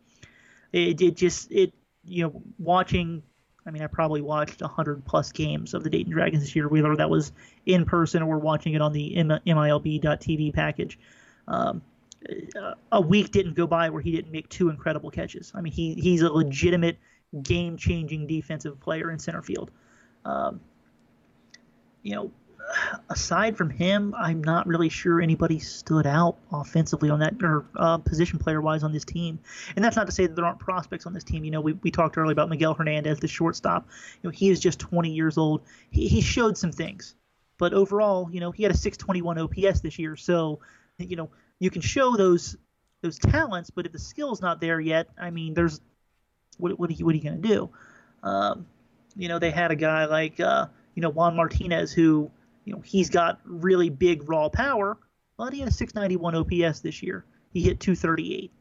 It, 0.73 1.01
it 1.01 1.17
just 1.17 1.51
it 1.53 1.75
you 2.05 2.25
know 2.25 2.43
watching 2.59 3.23
I 3.67 3.71
mean, 3.71 3.83
I 3.83 3.87
probably 3.87 4.23
watched 4.23 4.63
100 4.63 5.05
plus 5.05 5.33
games 5.33 5.75
of 5.75 5.85
the 5.85 5.91
Dayton 5.91 6.13
Dragons 6.13 6.43
this 6.43 6.57
year, 6.57 6.69
whether 6.69 6.97
that 6.97 7.11
was 7.11 7.33
in 7.67 7.85
person 7.85 8.23
or 8.23 8.39
watching 8.39 8.75
it 8.75 8.81
on 8.81 8.93
the 8.93 9.15
MILB.TV 9.17 10.55
package. 10.55 10.99
Um, 11.47 11.83
a 12.93 13.01
week 13.01 13.31
didn't 13.31 13.55
go 13.55 13.67
by 13.67 13.89
where 13.89 14.03
he 14.03 14.13
didn't 14.13 14.31
make 14.31 14.49
two 14.49 14.69
incredible 14.69 15.11
catches. 15.11 15.53
I 15.55 15.61
mean, 15.61 15.73
he 15.73 15.95
he's 15.95 16.23
a 16.23 16.31
legitimate 16.31 16.99
game 17.43 17.77
changing 17.77 18.27
defensive 18.27 18.79
player 18.81 19.11
in 19.11 19.19
center 19.19 19.43
field. 19.43 19.71
Um, 20.25 20.61
you 22.03 22.15
know, 22.15 22.31
aside 23.09 23.57
from 23.57 23.71
him, 23.71 24.15
I'm 24.17 24.43
not 24.43 24.67
really 24.67 24.89
sure 24.89 25.21
anybody 25.21 25.59
stood 25.59 26.07
out 26.07 26.37
offensively 26.53 27.11
on 27.11 27.21
that 27.21 27.35
or 27.43 27.65
uh, 27.77 27.99
position 27.99 28.39
player 28.39 28.61
wise 28.61 28.83
on 28.83 28.93
this 28.93 29.05
team. 29.05 29.39
And 29.77 29.85
that's 29.85 29.97
not 29.97 30.07
to 30.07 30.13
say 30.13 30.27
that 30.27 30.37
there 30.37 30.45
aren't 30.45 30.59
prospects 30.59 31.07
on 31.07 31.13
this 31.13 31.25
team. 31.25 31.45
You 31.45 31.51
know, 31.51 31.61
we, 31.61 31.73
we 31.75 31.91
talked 31.91 32.17
earlier 32.17 32.33
about 32.33 32.49
Miguel 32.49 32.75
Hernandez, 32.75 33.19
the 33.21 33.29
shortstop. 33.29 33.89
You 34.23 34.29
know, 34.29 34.31
he 34.31 34.51
is 34.51 34.61
just 34.61 34.79
20 34.79 35.11
years 35.11 35.39
old. 35.39 35.63
He, 35.91 36.09
he 36.09 36.21
showed 36.21 36.57
some 36.57 36.73
things, 36.73 37.15
but 37.59 37.73
overall, 37.75 38.29
you 38.31 38.41
know, 38.41 38.51
he 38.51 38.63
had 38.63 38.73
a 38.73 38.77
621 38.77 39.39
OPS 39.39 39.81
this 39.81 39.99
year. 39.99 40.17
So, 40.17 40.61
you 40.99 41.17
know, 41.17 41.31
you 41.59 41.71
can 41.71 41.83
show 41.83 42.17
those 42.17 42.57
those 43.03 43.19
talents, 43.19 43.71
but 43.71 43.87
if 43.87 43.93
the 43.93 43.99
skill's 43.99 44.43
not 44.43 44.61
there 44.61 44.79
yet, 44.79 45.09
I 45.19 45.31
mean, 45.31 45.55
there's 45.55 45.81
what 46.59 46.79
what 46.79 46.91
are 46.91 46.93
you, 46.93 47.05
what 47.05 47.15
are 47.15 47.19
you 47.19 47.25
going 47.25 47.41
to 47.41 47.49
do? 47.49 47.71
Um, 48.23 48.67
you 49.17 49.29
know, 49.29 49.39
they 49.39 49.51
had 49.51 49.71
a 49.71 49.77
guy 49.77 50.05
like 50.05 50.39
uh, 50.39 50.67
you 50.95 51.03
know 51.03 51.11
Juan 51.11 51.37
Martinez 51.37 51.93
who 51.93 52.31
you 52.71 52.77
know, 52.77 52.83
he's 52.83 53.11
got 53.11 53.41
really 53.45 53.91
big 53.91 54.29
raw 54.29 54.49
power, 54.49 54.97
but 55.37 55.53
he 55.53 55.59
had 55.59 55.69
a 55.69 55.73
691 55.73 56.37
OPS 56.37 56.79
this 56.81 57.03
year. 57.03 57.25
He 57.53 57.63
hit 57.63 57.81
238. 57.81 58.53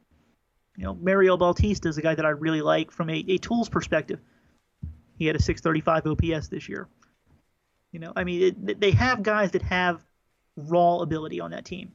You 0.78 0.84
know, 0.84 0.96
Mario 0.96 1.38
Bautista 1.38 1.90
is 1.90 2.00
a 2.00 2.02
guy 2.02 2.16
that 2.16 2.26
I 2.26 2.30
really 2.30 2.64
like 2.64 2.90
from 2.90 3.12
a, 3.12 3.24
a 3.28 3.38
tools 3.38 3.70
perspective. 3.70 4.20
He 5.20 5.28
had 5.28 5.36
a 5.36 5.40
635 5.40 6.08
OPS 6.08 6.48
this 6.48 6.68
year. 6.68 6.88
You 7.92 8.00
know, 8.00 8.12
I 8.16 8.24
mean, 8.24 8.42
it, 8.42 8.82
they 8.82 8.92
have 8.92 9.22
guys 9.22 9.52
that 9.52 9.62
have 9.62 10.04
raw 10.56 11.02
ability 11.02 11.40
on 11.40 11.52
that 11.52 11.66
team, 11.66 11.92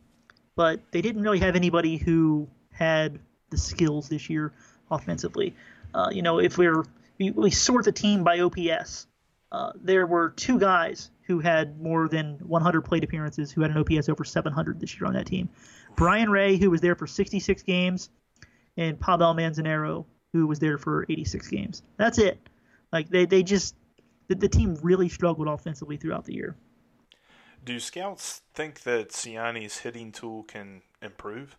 but 0.55 0.83
they 0.93 1.03
didn't 1.03 1.23
really 1.23 1.41
have 1.41 1.57
anybody 1.57 1.97
who 1.97 2.49
had 2.71 3.19
the 3.51 3.59
skills 3.59 4.09
this 4.09 4.31
year 4.31 4.53
offensively. 4.89 5.57
Uh, 5.93 6.11
you 6.13 6.23
know, 6.23 6.39
if 6.39 6.59
we're 6.59 6.85
we, 7.19 7.33
we 7.33 7.51
sort 7.51 7.87
the 7.87 7.93
team 7.93 8.23
by 8.23 8.39
OPS, 8.39 9.09
uh, 9.55 9.71
there 9.81 10.05
were 10.05 10.31
two 10.31 10.59
guys 10.59 11.13
who 11.29 11.39
had 11.39 11.81
more 11.81 12.09
than 12.09 12.41
100 12.41 12.83
plate 12.83 13.05
appearances, 13.05 13.53
who 13.53 13.63
had 13.63 13.71
an 13.71 13.79
OPS 13.79 14.09
over 14.09 14.25
700 14.25 14.81
this 14.81 14.99
year 14.99 15.07
on 15.07 15.15
that 15.15 15.27
team. 15.27 15.49
Brian 15.95 16.29
Rey, 16.29 16.57
who 16.57 16.71
was 16.71 16.81
there 16.81 16.97
for 16.97 17.07
66 17.07 17.63
games, 17.63 18.11
and 18.77 18.99
Pavel 18.99 19.33
Manzanero, 19.33 20.07
who 20.33 20.49
was 20.49 20.59
there 20.59 20.77
for 20.77 21.07
86 21.09 21.47
games. 21.47 21.85
That's 21.97 22.19
it. 22.19 22.37
Like 22.93 23.09
they, 23.11 23.27
they 23.27 23.45
just 23.45 23.77
the, 24.27 24.35
the 24.35 24.49
team 24.49 24.77
really 24.83 25.09
struggled 25.09 25.47
offensively 25.47 25.99
throughout 25.99 26.25
the 26.25 26.35
year. 26.35 26.57
Do 27.65 27.79
scouts 27.79 28.43
think 28.55 28.83
that 28.83 29.11
Siani's 29.11 29.79
hitting 29.79 30.11
tool 30.11 30.43
can 30.43 30.83
improve? 31.01 31.57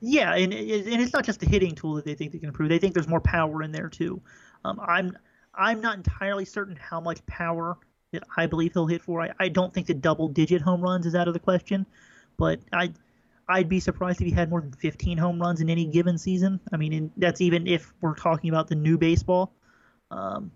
Yeah, 0.00 0.34
and, 0.34 0.54
and 0.54 1.02
it's 1.02 1.12
not 1.12 1.26
just 1.26 1.40
the 1.40 1.46
hitting 1.46 1.74
tool 1.74 1.96
that 1.96 2.06
they 2.06 2.14
think 2.14 2.32
they 2.32 2.38
can 2.38 2.48
improve. 2.48 2.70
They 2.70 2.78
think 2.78 2.94
there's 2.94 3.08
more 3.08 3.20
power 3.20 3.62
in 3.62 3.72
there 3.72 3.90
too. 3.90 4.22
Um, 4.64 4.80
I'm 4.80 5.14
I'm 5.56 5.80
not 5.80 5.96
entirely 5.96 6.44
certain 6.44 6.76
how 6.76 7.00
much 7.00 7.24
power 7.26 7.76
that 8.12 8.22
I 8.36 8.46
believe 8.46 8.72
he'll 8.72 8.86
hit 8.86 9.02
for. 9.02 9.22
I, 9.22 9.30
I 9.38 9.48
don't 9.48 9.72
think 9.72 9.86
the 9.86 9.94
double 9.94 10.28
digit 10.28 10.62
home 10.62 10.80
runs 10.80 11.06
is 11.06 11.14
out 11.14 11.28
of 11.28 11.34
the 11.34 11.40
question, 11.40 11.86
but 12.36 12.60
I 12.72 12.92
I'd 13.48 13.68
be 13.68 13.80
surprised 13.80 14.20
if 14.20 14.26
he 14.26 14.32
had 14.32 14.48
more 14.48 14.60
than 14.60 14.72
15 14.72 15.18
home 15.18 15.38
runs 15.38 15.60
in 15.60 15.68
any 15.68 15.84
given 15.84 16.16
season. 16.16 16.60
I 16.72 16.76
mean, 16.76 17.12
that's 17.16 17.40
even 17.40 17.66
if 17.66 17.92
we're 18.00 18.14
talking 18.14 18.50
about 18.50 18.68
the 18.68 18.74
new 18.74 18.96
baseball. 18.96 19.52
Um, 20.10 20.50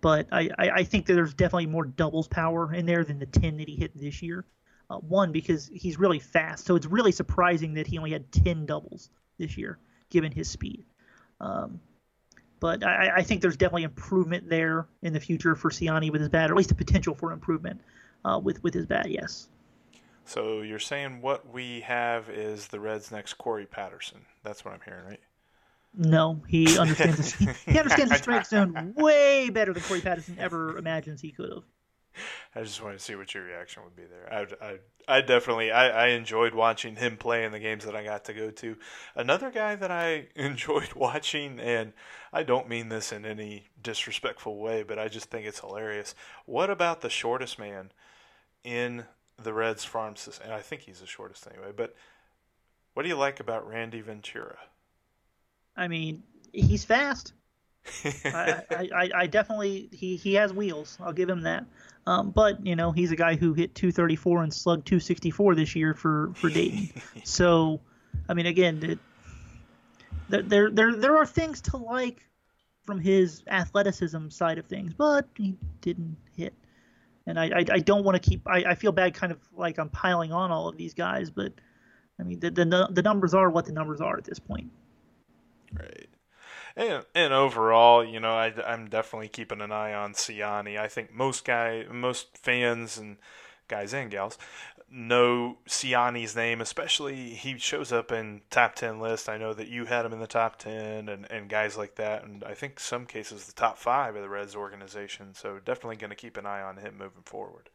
but 0.00 0.26
I, 0.30 0.48
I, 0.58 0.70
I, 0.70 0.84
think 0.84 1.06
that 1.06 1.14
there's 1.14 1.34
definitely 1.34 1.66
more 1.66 1.84
doubles 1.84 2.28
power 2.28 2.74
in 2.74 2.86
there 2.86 3.04
than 3.04 3.18
the 3.18 3.26
10 3.26 3.56
that 3.56 3.68
he 3.68 3.76
hit 3.76 3.96
this 3.98 4.20
year. 4.20 4.44
Uh, 4.90 4.96
one, 4.98 5.32
because 5.32 5.70
he's 5.72 5.98
really 5.98 6.18
fast, 6.18 6.66
so 6.66 6.76
it's 6.76 6.86
really 6.86 7.12
surprising 7.12 7.74
that 7.74 7.86
he 7.86 7.96
only 7.96 8.10
had 8.10 8.30
10 8.32 8.66
doubles 8.66 9.10
this 9.38 9.56
year, 9.56 9.78
given 10.10 10.30
his 10.30 10.50
speed. 10.50 10.84
Um, 11.40 11.80
but 12.62 12.84
I, 12.84 13.16
I, 13.16 13.22
think 13.24 13.42
there's 13.42 13.56
definitely 13.56 13.82
improvement 13.82 14.48
there 14.48 14.86
in 15.02 15.12
the 15.12 15.18
future 15.18 15.56
for 15.56 15.68
Siani 15.68 16.12
with 16.12 16.20
his 16.20 16.30
bat, 16.30 16.48
or 16.48 16.54
at 16.54 16.56
least 16.56 16.68
the 16.68 16.76
potential 16.76 17.12
for 17.12 17.32
improvement 17.32 17.80
uh, 18.24 18.40
with 18.42 18.62
with 18.62 18.72
his 18.72 18.86
bat. 18.86 19.10
Yes. 19.10 19.48
So 20.24 20.62
you're 20.62 20.78
saying 20.78 21.20
what 21.20 21.52
we 21.52 21.80
have 21.80 22.30
is 22.30 22.68
the 22.68 22.78
Reds' 22.78 23.10
next 23.10 23.34
Corey 23.34 23.66
Patterson. 23.66 24.20
That's 24.44 24.64
what 24.64 24.72
I'm 24.72 24.80
hearing, 24.84 25.04
right? 25.04 25.20
No, 25.92 26.40
he 26.46 26.78
understands 26.78 27.34
the, 27.34 27.52
he 27.66 27.76
understands 27.76 28.12
the 28.12 28.18
strike 28.18 28.46
zone 28.46 28.94
way 28.96 29.50
better 29.50 29.72
than 29.72 29.82
Corey 29.82 30.00
Patterson 30.00 30.36
ever 30.38 30.78
imagines 30.78 31.20
he 31.20 31.32
could 31.32 31.50
have. 31.50 31.64
I 32.54 32.62
just 32.62 32.82
wanted 32.82 32.98
to 32.98 33.04
see 33.04 33.14
what 33.14 33.34
your 33.34 33.44
reaction 33.44 33.82
would 33.84 33.96
be 33.96 34.04
there. 34.04 34.32
I, 34.32 34.66
I, 34.66 34.78
I 35.18 35.20
definitely, 35.20 35.70
I, 35.70 35.88
I 35.88 36.06
enjoyed 36.08 36.54
watching 36.54 36.96
him 36.96 37.16
play 37.16 37.44
in 37.44 37.52
the 37.52 37.58
games 37.58 37.84
that 37.84 37.96
I 37.96 38.04
got 38.04 38.24
to 38.26 38.34
go 38.34 38.50
to. 38.50 38.76
Another 39.14 39.50
guy 39.50 39.74
that 39.74 39.90
I 39.90 40.28
enjoyed 40.36 40.94
watching, 40.94 41.58
and 41.60 41.92
I 42.32 42.42
don't 42.42 42.68
mean 42.68 42.88
this 42.88 43.12
in 43.12 43.24
any 43.24 43.68
disrespectful 43.82 44.58
way, 44.58 44.82
but 44.82 44.98
I 44.98 45.08
just 45.08 45.30
think 45.30 45.46
it's 45.46 45.60
hilarious. 45.60 46.14
What 46.46 46.70
about 46.70 47.00
the 47.00 47.10
shortest 47.10 47.58
man 47.58 47.92
in 48.64 49.04
the 49.42 49.52
Reds 49.52 49.84
farm 49.84 50.16
system? 50.16 50.46
And 50.46 50.54
I 50.54 50.60
think 50.60 50.82
he's 50.82 51.00
the 51.00 51.06
shortest 51.06 51.46
anyway. 51.46 51.72
But 51.74 51.94
what 52.94 53.02
do 53.02 53.08
you 53.08 53.16
like 53.16 53.40
about 53.40 53.68
Randy 53.68 54.00
Ventura? 54.00 54.58
I 55.76 55.88
mean, 55.88 56.22
he's 56.52 56.84
fast. 56.84 57.32
I, 58.24 58.62
I, 58.70 59.10
I, 59.14 59.26
definitely 59.26 59.88
he, 59.92 60.16
he 60.16 60.34
has 60.34 60.52
wheels. 60.52 60.96
I'll 61.00 61.12
give 61.12 61.28
him 61.28 61.42
that. 61.42 61.64
Um, 62.06 62.30
but 62.30 62.64
you 62.66 62.74
know 62.74 62.90
he's 62.90 63.12
a 63.12 63.16
guy 63.16 63.36
who 63.36 63.54
hit 63.54 63.74
234 63.74 64.42
and 64.42 64.54
slugged 64.54 64.86
264 64.86 65.54
this 65.54 65.76
year 65.76 65.94
for 65.94 66.32
for 66.34 66.48
Dayton. 66.48 66.90
so, 67.24 67.80
I 68.28 68.34
mean, 68.34 68.46
again, 68.46 68.82
it, 68.82 68.98
there 70.28 70.70
there 70.70 70.94
there 70.94 71.16
are 71.16 71.26
things 71.26 71.60
to 71.62 71.76
like 71.76 72.26
from 72.84 72.98
his 72.98 73.42
athleticism 73.46 74.28
side 74.28 74.58
of 74.58 74.66
things, 74.66 74.92
but 74.94 75.26
he 75.36 75.54
didn't 75.80 76.16
hit. 76.36 76.54
And 77.26 77.38
I, 77.38 77.44
I, 77.46 77.64
I 77.70 77.78
don't 77.78 78.04
want 78.04 78.20
to 78.20 78.30
keep. 78.30 78.46
I, 78.48 78.64
I 78.70 78.74
feel 78.74 78.90
bad, 78.90 79.14
kind 79.14 79.30
of 79.30 79.38
like 79.54 79.78
I'm 79.78 79.88
piling 79.88 80.32
on 80.32 80.50
all 80.50 80.68
of 80.68 80.76
these 80.76 80.94
guys, 80.94 81.30
but 81.30 81.52
I 82.18 82.24
mean 82.24 82.40
the 82.40 82.50
the, 82.50 82.88
the 82.90 83.02
numbers 83.02 83.34
are 83.34 83.48
what 83.50 83.66
the 83.66 83.72
numbers 83.72 84.00
are 84.00 84.16
at 84.16 84.24
this 84.24 84.40
point. 84.40 84.70
Right. 85.72 86.08
And, 86.76 87.04
and 87.14 87.32
overall, 87.32 88.04
you 88.04 88.20
know, 88.20 88.32
I, 88.32 88.52
I'm 88.66 88.88
definitely 88.88 89.28
keeping 89.28 89.60
an 89.60 89.72
eye 89.72 89.92
on 89.92 90.14
Siani. 90.14 90.78
I 90.78 90.88
think 90.88 91.12
most 91.12 91.44
guy, 91.44 91.84
most 91.90 92.38
fans 92.38 92.96
and 92.96 93.18
guys 93.68 93.92
and 93.92 94.10
gals 94.10 94.38
know 94.92 95.56
Siani's 95.66 96.36
name, 96.36 96.60
especially 96.60 97.30
he 97.30 97.56
shows 97.58 97.92
up 97.92 98.12
in 98.12 98.42
top 98.50 98.74
10 98.74 99.00
list. 99.00 99.28
I 99.28 99.38
know 99.38 99.54
that 99.54 99.68
you 99.68 99.86
had 99.86 100.04
him 100.04 100.12
in 100.12 100.20
the 100.20 100.26
top 100.26 100.58
10 100.58 101.08
and, 101.08 101.30
and 101.30 101.48
guys 101.48 101.76
like 101.76 101.94
that. 101.96 102.24
And 102.24 102.44
I 102.44 102.54
think 102.54 102.78
some 102.78 103.06
cases 103.06 103.46
the 103.46 103.52
top 103.52 103.78
five 103.78 104.14
of 104.14 104.22
the 104.22 104.28
Reds 104.28 104.54
organization. 104.54 105.34
So 105.34 105.58
definitely 105.64 105.96
going 105.96 106.10
to 106.10 106.16
keep 106.16 106.36
an 106.36 106.46
eye 106.46 106.62
on 106.62 106.76
him 106.76 106.98
moving 106.98 107.22
forward. 107.24 107.70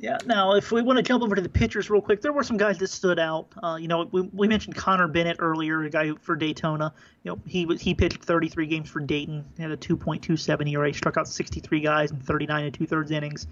Yeah. 0.00 0.18
Now, 0.26 0.52
if 0.54 0.70
we 0.70 0.80
want 0.80 0.98
to 0.98 1.02
jump 1.02 1.24
over 1.24 1.34
to 1.34 1.42
the 1.42 1.48
pitchers 1.48 1.90
real 1.90 2.00
quick, 2.00 2.22
there 2.22 2.32
were 2.32 2.44
some 2.44 2.56
guys 2.56 2.78
that 2.78 2.86
stood 2.86 3.18
out. 3.18 3.48
Uh, 3.60 3.76
you 3.80 3.88
know, 3.88 4.08
we, 4.12 4.20
we 4.32 4.46
mentioned 4.46 4.76
Connor 4.76 5.08
Bennett 5.08 5.38
earlier, 5.40 5.82
a 5.82 5.90
guy 5.90 6.12
for 6.20 6.36
Daytona. 6.36 6.94
You 7.24 7.32
know, 7.32 7.40
he 7.46 7.66
was 7.66 7.80
he 7.80 7.94
pitched 7.94 8.22
33 8.22 8.68
games 8.68 8.88
for 8.88 9.00
Dayton, 9.00 9.44
had 9.58 9.72
a 9.72 9.76
2.27 9.76 10.70
ERA, 10.72 10.94
struck 10.94 11.16
out 11.16 11.26
63 11.26 11.80
guys 11.80 12.12
in 12.12 12.20
39 12.20 12.64
and 12.64 12.72
two 12.74 12.86
thirds 12.86 13.10
innings. 13.10 13.48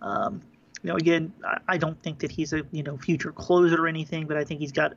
Um, 0.00 0.40
you 0.84 0.90
know, 0.90 0.96
again, 0.96 1.32
I, 1.44 1.58
I 1.66 1.78
don't 1.78 2.00
think 2.00 2.20
that 2.20 2.30
he's 2.30 2.52
a 2.52 2.62
you 2.70 2.84
know 2.84 2.96
future 2.96 3.32
closer 3.32 3.84
or 3.84 3.88
anything, 3.88 4.28
but 4.28 4.36
I 4.36 4.44
think 4.44 4.60
he's 4.60 4.72
got 4.72 4.94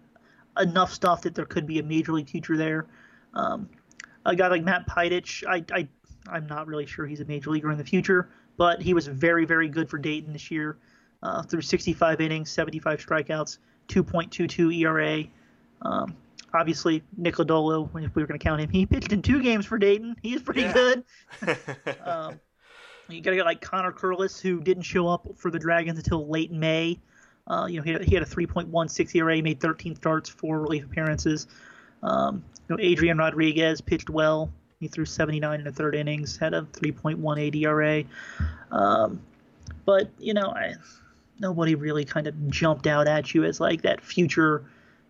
enough 0.60 0.94
stuff 0.94 1.24
that 1.24 1.34
there 1.34 1.46
could 1.46 1.66
be 1.66 1.80
a 1.80 1.84
major 1.84 2.14
league 2.14 2.30
future 2.30 2.58
there. 2.58 2.86
Um, 3.34 3.70
a 4.24 4.36
guy 4.36 4.50
like 4.50 4.64
Matt 4.64 4.88
Pidich, 4.88 5.44
I, 5.48 5.66
I 5.76 5.88
I'm 6.28 6.46
not 6.46 6.68
really 6.68 6.86
sure 6.86 7.08
he's 7.08 7.22
a 7.22 7.26
major 7.26 7.50
leaguer 7.50 7.72
in 7.72 7.80
the 7.80 7.84
future 7.84 8.30
but 8.58 8.82
he 8.82 8.94
was 8.94 9.08
very, 9.08 9.46
very 9.46 9.68
good 9.68 9.90
for 9.90 9.98
Dayton 9.98 10.34
this 10.34 10.52
year. 10.52 10.78
Uh, 11.24 11.42
through 11.42 11.62
65 11.62 12.22
innings, 12.22 12.52
75 12.52 13.04
strikeouts, 13.04 13.58
2.22 13.88 14.78
ERA. 14.82 15.24
Um, 15.82 16.16
obviously, 16.54 17.02
Nick 17.18 17.36
Lodolo, 17.36 17.88
if 18.04 18.16
we 18.16 18.22
were 18.22 18.28
going 18.28 18.40
to 18.40 18.44
count 18.44 18.62
him, 18.62 18.70
he 18.70 18.86
pitched 18.86 19.12
in 19.12 19.22
two 19.22 19.42
games 19.42 19.66
for 19.66 19.80
Dayton. 19.80 20.16
He's 20.22 20.42
pretty 20.42 20.62
yeah. 20.62 20.74
good. 20.74 21.04
um, 22.06 22.40
you 23.10 23.22
got 23.22 23.32
to 23.32 23.38
get 23.38 23.46
like 23.46 23.62
Connor 23.62 23.92
Curlis, 23.92 24.40
who 24.40 24.62
didn't 24.62 24.84
show 24.84 25.08
up 25.08 25.28
for 25.36 25.50
the 25.50 25.60
Dragons 25.60 25.98
until 25.98 26.28
late 26.28 26.52
May. 26.52 27.00
Uh, 27.48 27.68
you 27.70 27.78
know, 27.78 27.84
he 27.84 27.92
had, 27.92 28.04
he 28.04 28.14
had 28.14 28.24
a 28.24 28.28
3.16 28.28 29.16
ERA, 29.16 29.42
made 29.42 29.60
13 29.60 29.96
starts, 29.96 30.30
four 30.30 30.60
relief 30.60 30.86
appearances. 30.86 31.48
Um, 32.02 32.44
you 32.68 32.76
know, 32.76 32.84
Adrian 32.84 33.18
Rodriguez 33.18 33.82
pitched 33.82 34.10
well. 34.10 34.52
He 34.86 34.90
threw 34.90 35.06
79 35.06 35.62
in 35.62 35.66
the 35.66 35.72
third 35.72 35.96
innings, 35.96 36.38
had 36.38 36.54
a 36.54 36.62
3.18 36.62 37.56
ERA. 37.56 38.04
Um, 38.72 39.20
but 39.84 40.12
you 40.20 40.36
know, 40.36 40.50
I, 40.50 40.76
nobody 41.40 41.74
really 41.74 42.06
kind 42.06 42.28
of 42.28 42.52
jumped 42.52 42.86
out 42.86 43.08
at 43.08 43.34
you 43.34 43.46
as 43.46 43.60
like 43.60 43.82
that 43.82 44.00
future, 44.00 44.64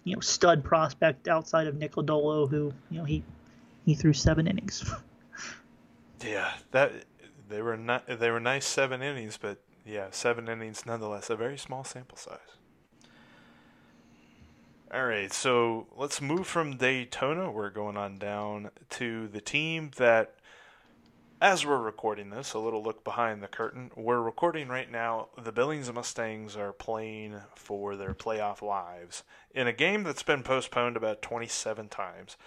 you 0.06 0.16
know, 0.16 0.22
stud 0.22 0.64
prospect 0.64 1.28
outside 1.28 1.68
of 1.68 1.76
Nick 1.76 1.96
Lodolo, 1.96 2.50
who 2.50 2.72
you 2.90 3.00
know 3.00 3.04
he 3.04 3.22
he 3.86 3.96
threw 3.96 4.14
seven 4.14 4.48
innings. 4.48 4.90
yeah, 6.26 6.54
that 6.72 6.94
they 7.50 7.62
were 7.62 7.76
not 7.76 8.08
they 8.08 8.32
were 8.32 8.40
nice 8.40 8.66
seven 8.66 9.02
innings, 9.02 9.38
but 9.38 9.58
yeah, 9.86 10.08
seven 10.12 10.48
innings 10.48 10.86
nonetheless, 10.86 11.30
a 11.30 11.36
very 11.36 11.58
small 11.58 11.84
sample 11.84 12.18
size. 12.18 12.40
All 14.94 15.06
right, 15.06 15.34
so 15.34 15.88
let's 15.98 16.22
move 16.22 16.46
from 16.46 16.78
Daytona. 16.78 17.50
We're 17.50 17.72
going 17.72 17.98
on 17.98 18.20
down 18.20 18.70
to 18.92 19.28
the 19.28 19.42
team 19.42 19.90
that, 19.98 20.36
as 21.42 21.66
we're 21.66 21.82
recording 21.82 22.30
this, 22.30 22.54
a 22.54 22.60
little 22.60 22.84
look 22.84 23.04
behind 23.04 23.42
the 23.42 23.48
curtain. 23.48 23.90
We're 23.96 24.22
recording 24.22 24.68
right 24.68 24.90
now. 24.90 25.30
The 25.42 25.52
Billings 25.52 25.92
Mustangs 25.92 26.56
are 26.56 26.72
playing 26.72 27.38
for 27.56 27.96
their 27.96 28.14
playoff 28.14 28.62
lives 28.62 29.24
in 29.56 29.66
a 29.66 29.74
game 29.74 30.04
that's 30.04 30.24
been 30.24 30.44
postponed 30.44 30.96
about 30.96 31.24
27 31.24 31.90
times. 31.90 32.38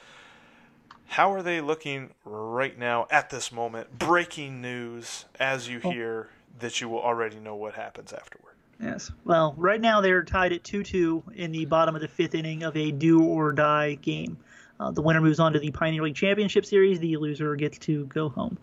How 1.08 1.32
are 1.32 1.42
they 1.42 1.60
looking 1.60 2.10
right 2.24 2.78
now 2.78 3.08
at 3.10 3.30
this 3.30 3.50
moment? 3.50 3.98
Breaking 3.98 4.62
news 4.62 5.24
as 5.40 5.68
you 5.68 5.80
oh. 5.82 5.90
hear 5.90 6.28
that 6.60 6.80
you 6.80 6.88
will 6.88 7.02
already 7.02 7.40
know 7.40 7.56
what 7.56 7.74
happens 7.74 8.12
afterward. 8.12 8.47
Yes. 8.80 9.10
Well, 9.24 9.54
right 9.56 9.80
now 9.80 10.00
they're 10.00 10.22
tied 10.22 10.52
at 10.52 10.62
2 10.64 10.82
2 10.84 11.24
in 11.34 11.52
the 11.52 11.64
bottom 11.64 11.94
of 11.94 12.00
the 12.00 12.08
fifth 12.08 12.34
inning 12.34 12.62
of 12.62 12.76
a 12.76 12.92
do 12.92 13.24
or 13.24 13.52
die 13.52 13.94
game. 13.94 14.38
Uh, 14.78 14.92
the 14.92 15.02
winner 15.02 15.20
moves 15.20 15.40
on 15.40 15.52
to 15.52 15.58
the 15.58 15.72
Pioneer 15.72 16.02
League 16.02 16.14
Championship 16.14 16.64
Series. 16.64 17.00
The 17.00 17.16
loser 17.16 17.56
gets 17.56 17.78
to 17.78 18.06
go 18.06 18.28
home. 18.28 18.56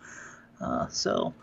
Uh, 0.62 0.88
so 0.88 1.34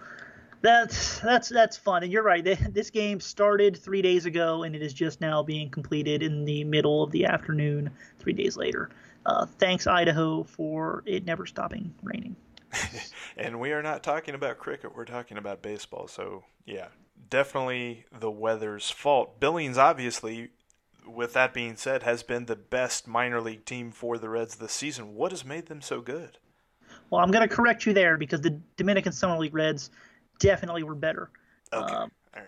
that's 0.63 1.19
that's 1.21 1.49
that's 1.51 1.77
fun. 1.77 2.03
And 2.03 2.11
you're 2.11 2.23
right. 2.23 2.43
This 2.73 2.91
game 2.91 3.21
started 3.21 3.77
three 3.77 4.01
days 4.01 4.25
ago, 4.25 4.63
and 4.63 4.75
it 4.75 4.83
is 4.83 4.95
just 4.95 5.21
now 5.21 5.43
being 5.43 5.69
completed 5.69 6.23
in 6.23 6.45
the 6.45 6.65
middle 6.65 7.03
of 7.03 7.11
the 7.11 7.27
afternoon. 7.27 7.91
Three 8.19 8.33
days 8.33 8.57
later. 8.57 8.91
Uh, 9.27 9.47
thanks 9.47 9.87
Idaho 9.87 10.43
for 10.45 11.03
it 11.07 11.25
never 11.25 11.47
stopping 11.47 11.95
raining. 12.03 12.35
and 13.37 13.61
we 13.61 13.73
are 13.73 13.83
not 13.83 14.03
talking 14.03 14.35
about 14.35 14.59
cricket. 14.59 14.97
We're 14.97 15.05
talking 15.05 15.37
about 15.37 15.63
baseball. 15.63 16.09
So 16.09 16.45
yeah, 16.65 16.89
definitely 17.29 18.05
the 18.19 18.31
weather's 18.31 18.91
fault. 18.91 19.41
Billings, 19.41 19.79
obviously, 19.79 20.51
with 21.07 21.33
that 21.35 21.53
being 21.55 21.77
said, 21.77 22.03
has 22.03 22.23
been 22.23 22.47
the 22.47 22.57
best 22.57 23.07
minor 23.07 23.41
league 23.41 23.65
team 23.65 23.91
for 23.91 24.19
the 24.19 24.29
Reds 24.29 24.57
this 24.57 24.73
season. 24.73 25.15
What 25.15 25.33
has 25.33 25.45
made 25.45 25.67
them 25.67 25.81
so 25.81 26.01
good? 26.01 26.39
Well, 27.11 27.21
I'm 27.21 27.31
going 27.31 27.47
to 27.47 27.55
correct 27.55 27.87
you 27.87 27.93
there 27.93 28.17
because 28.17 28.41
the 28.41 28.59
Dominican 28.77 29.13
Summer 29.13 29.39
League 29.39 29.55
Reds 29.55 29.91
definitely 30.39 30.83
were 30.83 30.95
better. 30.95 31.31
Okay. 31.73 31.95
Um, 31.95 32.11
yeah. 32.35 32.43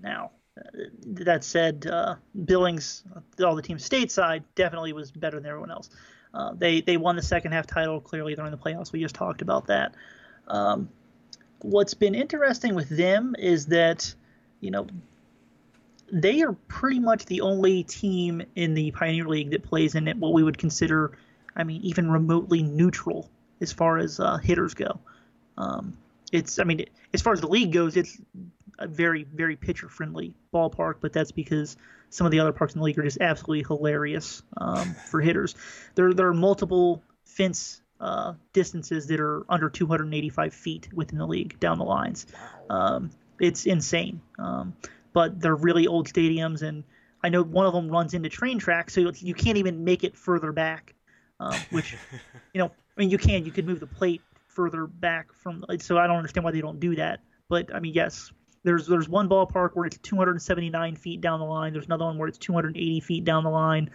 Now, 0.00 0.30
uh, 0.58 0.62
that 1.06 1.44
said, 1.44 1.86
uh, 1.86 2.16
Billings, 2.44 3.04
all 3.44 3.54
the 3.54 3.62
teams 3.62 3.88
stateside, 3.88 4.42
definitely 4.54 4.92
was 4.92 5.10
better 5.10 5.38
than 5.38 5.46
everyone 5.46 5.70
else. 5.70 5.90
Uh, 6.32 6.52
they 6.54 6.80
they 6.80 6.96
won 6.96 7.16
the 7.16 7.22
second 7.22 7.52
half 7.52 7.66
title 7.66 8.00
clearly 8.00 8.34
during 8.34 8.52
the 8.52 8.58
playoffs. 8.58 8.92
We 8.92 9.00
just 9.00 9.14
talked 9.14 9.42
about 9.42 9.66
that. 9.66 9.94
Um, 10.46 10.88
what's 11.62 11.94
been 11.94 12.14
interesting 12.14 12.74
with 12.74 12.88
them 12.88 13.34
is 13.38 13.66
that, 13.66 14.14
you 14.60 14.70
know, 14.70 14.86
they 16.12 16.42
are 16.42 16.52
pretty 16.68 16.98
much 16.98 17.26
the 17.26 17.40
only 17.42 17.84
team 17.84 18.42
in 18.56 18.74
the 18.74 18.90
Pioneer 18.90 19.28
League 19.28 19.50
that 19.50 19.62
plays 19.62 19.94
in 19.94 20.08
it 20.08 20.16
what 20.16 20.32
we 20.32 20.42
would 20.42 20.58
consider, 20.58 21.16
I 21.54 21.64
mean, 21.64 21.82
even 21.82 22.10
remotely 22.10 22.62
neutral 22.62 23.30
as 23.60 23.72
far 23.72 23.98
as 23.98 24.18
uh, 24.18 24.38
hitters 24.38 24.74
go. 24.74 24.98
Um, 25.56 25.96
it's, 26.32 26.58
I 26.58 26.64
mean, 26.64 26.86
as 27.12 27.22
far 27.22 27.32
as 27.32 27.40
the 27.40 27.48
league 27.48 27.72
goes, 27.72 27.96
it's 27.96 28.18
a 28.78 28.88
very, 28.88 29.24
very 29.24 29.56
pitcher 29.56 29.88
friendly 29.88 30.34
ballpark, 30.52 30.96
but 31.00 31.12
that's 31.12 31.32
because 31.32 31.76
some 32.08 32.26
of 32.26 32.32
the 32.32 32.40
other 32.40 32.52
parks 32.52 32.74
in 32.74 32.80
the 32.80 32.84
league 32.84 32.98
are 32.98 33.02
just 33.02 33.20
absolutely 33.20 33.64
hilarious 33.68 34.42
um, 34.56 34.94
for 35.10 35.20
hitters. 35.20 35.54
There, 35.94 36.12
there 36.12 36.28
are 36.28 36.34
multiple 36.34 37.02
fence 37.24 37.80
uh, 38.00 38.32
distances 38.52 39.06
that 39.08 39.20
are 39.20 39.44
under 39.48 39.68
285 39.68 40.54
feet 40.54 40.88
within 40.92 41.18
the 41.18 41.26
league 41.26 41.60
down 41.60 41.78
the 41.78 41.84
lines. 41.84 42.26
Um, 42.68 43.10
it's 43.38 43.66
insane. 43.66 44.20
Um, 44.38 44.74
but 45.12 45.40
they're 45.40 45.56
really 45.56 45.86
old 45.86 46.08
stadiums, 46.08 46.62
and 46.62 46.84
I 47.22 47.28
know 47.28 47.42
one 47.42 47.66
of 47.66 47.74
them 47.74 47.88
runs 47.88 48.14
into 48.14 48.28
train 48.28 48.58
tracks, 48.58 48.94
so 48.94 49.12
you 49.18 49.34
can't 49.34 49.58
even 49.58 49.84
make 49.84 50.04
it 50.04 50.16
further 50.16 50.52
back. 50.52 50.94
Uh, 51.38 51.58
which, 51.70 51.96
you 52.54 52.58
know, 52.58 52.66
I 52.66 53.00
mean, 53.00 53.10
you 53.10 53.18
can. 53.18 53.44
You 53.44 53.50
could 53.50 53.66
move 53.66 53.80
the 53.80 53.86
plate 53.86 54.22
further 54.46 54.86
back 54.86 55.32
from. 55.32 55.64
So 55.78 55.98
I 55.98 56.06
don't 56.06 56.16
understand 56.16 56.44
why 56.44 56.52
they 56.52 56.60
don't 56.60 56.80
do 56.80 56.94
that. 56.96 57.20
But 57.48 57.74
I 57.74 57.80
mean, 57.80 57.94
yes, 57.94 58.30
there's 58.62 58.86
there's 58.86 59.08
one 59.08 59.28
ballpark 59.28 59.70
where 59.74 59.86
it's 59.86 59.98
279 59.98 60.96
feet 60.96 61.20
down 61.20 61.40
the 61.40 61.46
line. 61.46 61.72
There's 61.72 61.86
another 61.86 62.04
one 62.04 62.18
where 62.18 62.28
it's 62.28 62.38
280 62.38 63.00
feet 63.00 63.24
down 63.24 63.44
the 63.44 63.50
line. 63.50 63.90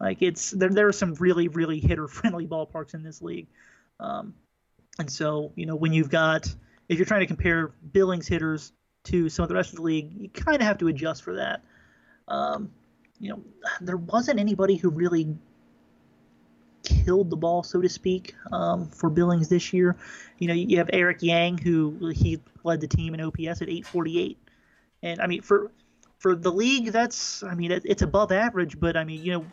Like 0.00 0.22
it's 0.22 0.50
there 0.52 0.68
there 0.68 0.88
are 0.88 0.92
some 0.92 1.14
really 1.14 1.48
really 1.48 1.80
hitter 1.80 2.06
friendly 2.08 2.46
ballparks 2.48 2.94
in 2.94 3.02
this 3.02 3.20
league, 3.20 3.48
um, 4.00 4.34
and 4.98 5.10
so 5.10 5.52
you 5.56 5.66
know 5.66 5.76
when 5.76 5.92
you've 5.92 6.10
got 6.10 6.54
if 6.88 6.98
you're 6.98 7.06
trying 7.06 7.20
to 7.20 7.26
compare 7.26 7.72
Billings 7.92 8.26
hitters 8.26 8.72
to 9.04 9.28
some 9.28 9.42
of 9.42 9.48
the 9.48 9.54
rest 9.54 9.70
of 9.70 9.76
the 9.76 9.82
league, 9.82 10.12
you 10.18 10.28
kind 10.28 10.56
of 10.56 10.62
have 10.62 10.78
to 10.78 10.88
adjust 10.88 11.22
for 11.22 11.36
that. 11.36 11.62
Um, 12.28 12.70
you 13.18 13.30
know, 13.30 13.42
there 13.80 13.96
wasn't 13.96 14.38
anybody 14.38 14.76
who 14.76 14.90
really 14.90 15.36
killed 16.84 17.30
the 17.30 17.36
ball, 17.36 17.62
so 17.62 17.80
to 17.80 17.88
speak, 17.88 18.34
um, 18.52 18.88
for 18.88 19.10
Billings 19.10 19.48
this 19.48 19.72
year. 19.72 19.96
You 20.38 20.48
know, 20.48 20.54
you 20.54 20.78
have 20.78 20.90
Eric 20.92 21.22
Yang, 21.22 21.58
who 21.58 22.12
he 22.14 22.40
led 22.64 22.80
the 22.80 22.86
team 22.86 23.14
in 23.14 23.20
OPS 23.20 23.62
at 23.62 23.68
848, 23.68 24.38
and 25.02 25.20
I 25.20 25.26
mean 25.26 25.42
for 25.42 25.70
for 26.18 26.34
the 26.34 26.50
league, 26.50 26.92
that's 26.92 27.42
I 27.42 27.54
mean 27.54 27.72
it's 27.72 28.02
above 28.02 28.32
average, 28.32 28.78
but 28.78 28.96
I 28.96 29.04
mean 29.04 29.22
you 29.24 29.32
know 29.32 29.46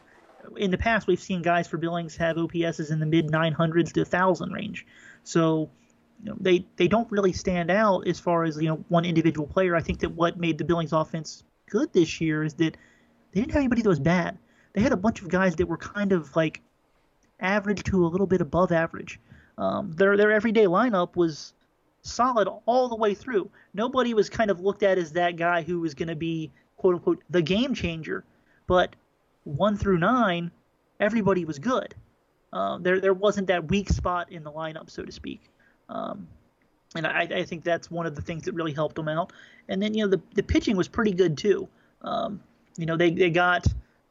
in 0.58 0.72
the 0.72 0.78
past 0.78 1.08
we've 1.08 1.22
seen 1.22 1.42
guys 1.42 1.68
for 1.68 1.78
Billings 1.78 2.16
have 2.18 2.38
OPSs 2.38 2.92
in 2.92 3.00
the 3.00 3.06
mid 3.06 3.28
900s 3.28 3.94
to 3.94 4.02
1000 4.02 4.52
range. 4.52 4.86
So 5.24 5.70
you 6.24 6.32
know, 6.32 6.38
they 6.40 6.66
they 6.78 6.88
don't 6.88 7.12
really 7.12 7.34
stand 7.34 7.70
out 7.70 8.08
as 8.08 8.20
far 8.20 8.44
as 8.44 8.58
you 8.58 8.70
know 8.70 8.84
one 8.88 9.06
individual 9.06 9.48
player. 9.48 9.76
I 9.76 9.82
think 9.82 10.00
that 10.00 10.10
what 10.10 10.40
made 10.40 10.58
the 10.58 10.64
Billings 10.64 10.94
offense 10.94 11.44
good 11.70 11.92
this 11.94 12.22
year 12.22 12.44
is 12.44 12.54
that 12.56 12.78
they 13.32 13.42
didn't 13.42 13.52
have 13.52 13.60
anybody 13.60 13.82
that 13.82 13.90
was 13.90 14.00
bad. 14.00 14.38
They 14.74 14.82
had 14.82 14.92
a 14.92 14.98
bunch 14.98 15.22
of 15.22 15.30
guys 15.30 15.56
that 15.56 15.68
were 15.68 15.78
kind 15.78 16.12
of 16.12 16.36
like 16.36 16.62
average 17.40 17.84
to 17.84 18.06
a 18.06 18.08
little 18.08 18.28
bit 18.28 18.42
above 18.42 18.72
average. 18.72 19.20
Um, 19.58 19.92
their 19.94 20.18
their 20.18 20.32
everyday 20.32 20.66
lineup 20.66 21.16
was 21.16 21.54
solid 22.02 22.48
all 22.66 22.88
the 22.88 22.96
way 22.96 23.14
through. 23.14 23.50
Nobody 23.74 24.14
was 24.14 24.30
kind 24.30 24.52
of 24.52 24.62
looked 24.62 24.84
at 24.84 24.98
as 24.98 25.12
that 25.14 25.38
guy 25.38 25.64
who 25.64 25.80
was 25.80 25.94
going 25.94 26.08
to 26.08 26.16
be 26.16 26.52
quote 26.78 26.96
unquote 26.96 27.24
the 27.30 27.42
game 27.42 27.74
changer, 27.74 28.24
but 28.68 28.96
one 29.46 29.78
through 29.78 30.00
nine, 30.00 30.52
everybody 31.00 31.46
was 31.46 31.58
good. 31.58 31.96
Um, 32.52 32.84
there 32.84 33.00
there 33.00 33.14
wasn't 33.14 33.48
that 33.48 33.70
weak 33.70 33.90
spot 33.90 34.32
in 34.32 34.44
the 34.44 34.52
lineup, 34.52 34.90
so 34.90 35.04
to 35.04 35.12
speak. 35.12 35.42
Um, 35.90 36.28
and 36.96 37.06
I, 37.06 37.22
I 37.22 37.44
think 37.44 37.64
that's 37.64 37.92
one 37.92 38.06
of 38.06 38.16
the 38.16 38.22
things 38.22 38.44
that 38.44 38.54
really 38.54 38.74
helped 38.74 38.96
them 38.96 39.08
out. 39.08 39.34
And 39.68 39.82
then 39.82 39.94
you 39.94 40.04
know 40.04 40.10
the 40.10 40.22
the 40.34 40.44
pitching 40.44 40.78
was 40.78 40.88
pretty 40.88 41.14
good 41.14 41.38
too. 41.38 41.68
Um, 42.02 42.42
you 42.78 42.86
know 42.86 42.98
they 42.98 43.12
they 43.12 43.30
got 43.30 43.66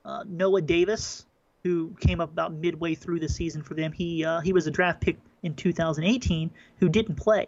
uh, 0.05 0.25
Noah 0.27 0.62
Davis 0.62 1.27
who 1.62 1.97
came 1.99 2.20
up 2.20 2.31
about 2.31 2.53
midway 2.53 2.94
through 2.94 3.18
the 3.20 3.29
season 3.29 3.62
for 3.62 3.75
them. 3.75 3.92
He 3.92 4.25
uh, 4.25 4.40
he 4.40 4.53
was 4.53 4.66
a 4.66 4.70
draft 4.70 5.01
pick 5.01 5.16
in 5.42 5.55
2018 5.55 6.51
who 6.79 6.88
didn't 6.88 7.16
play. 7.16 7.47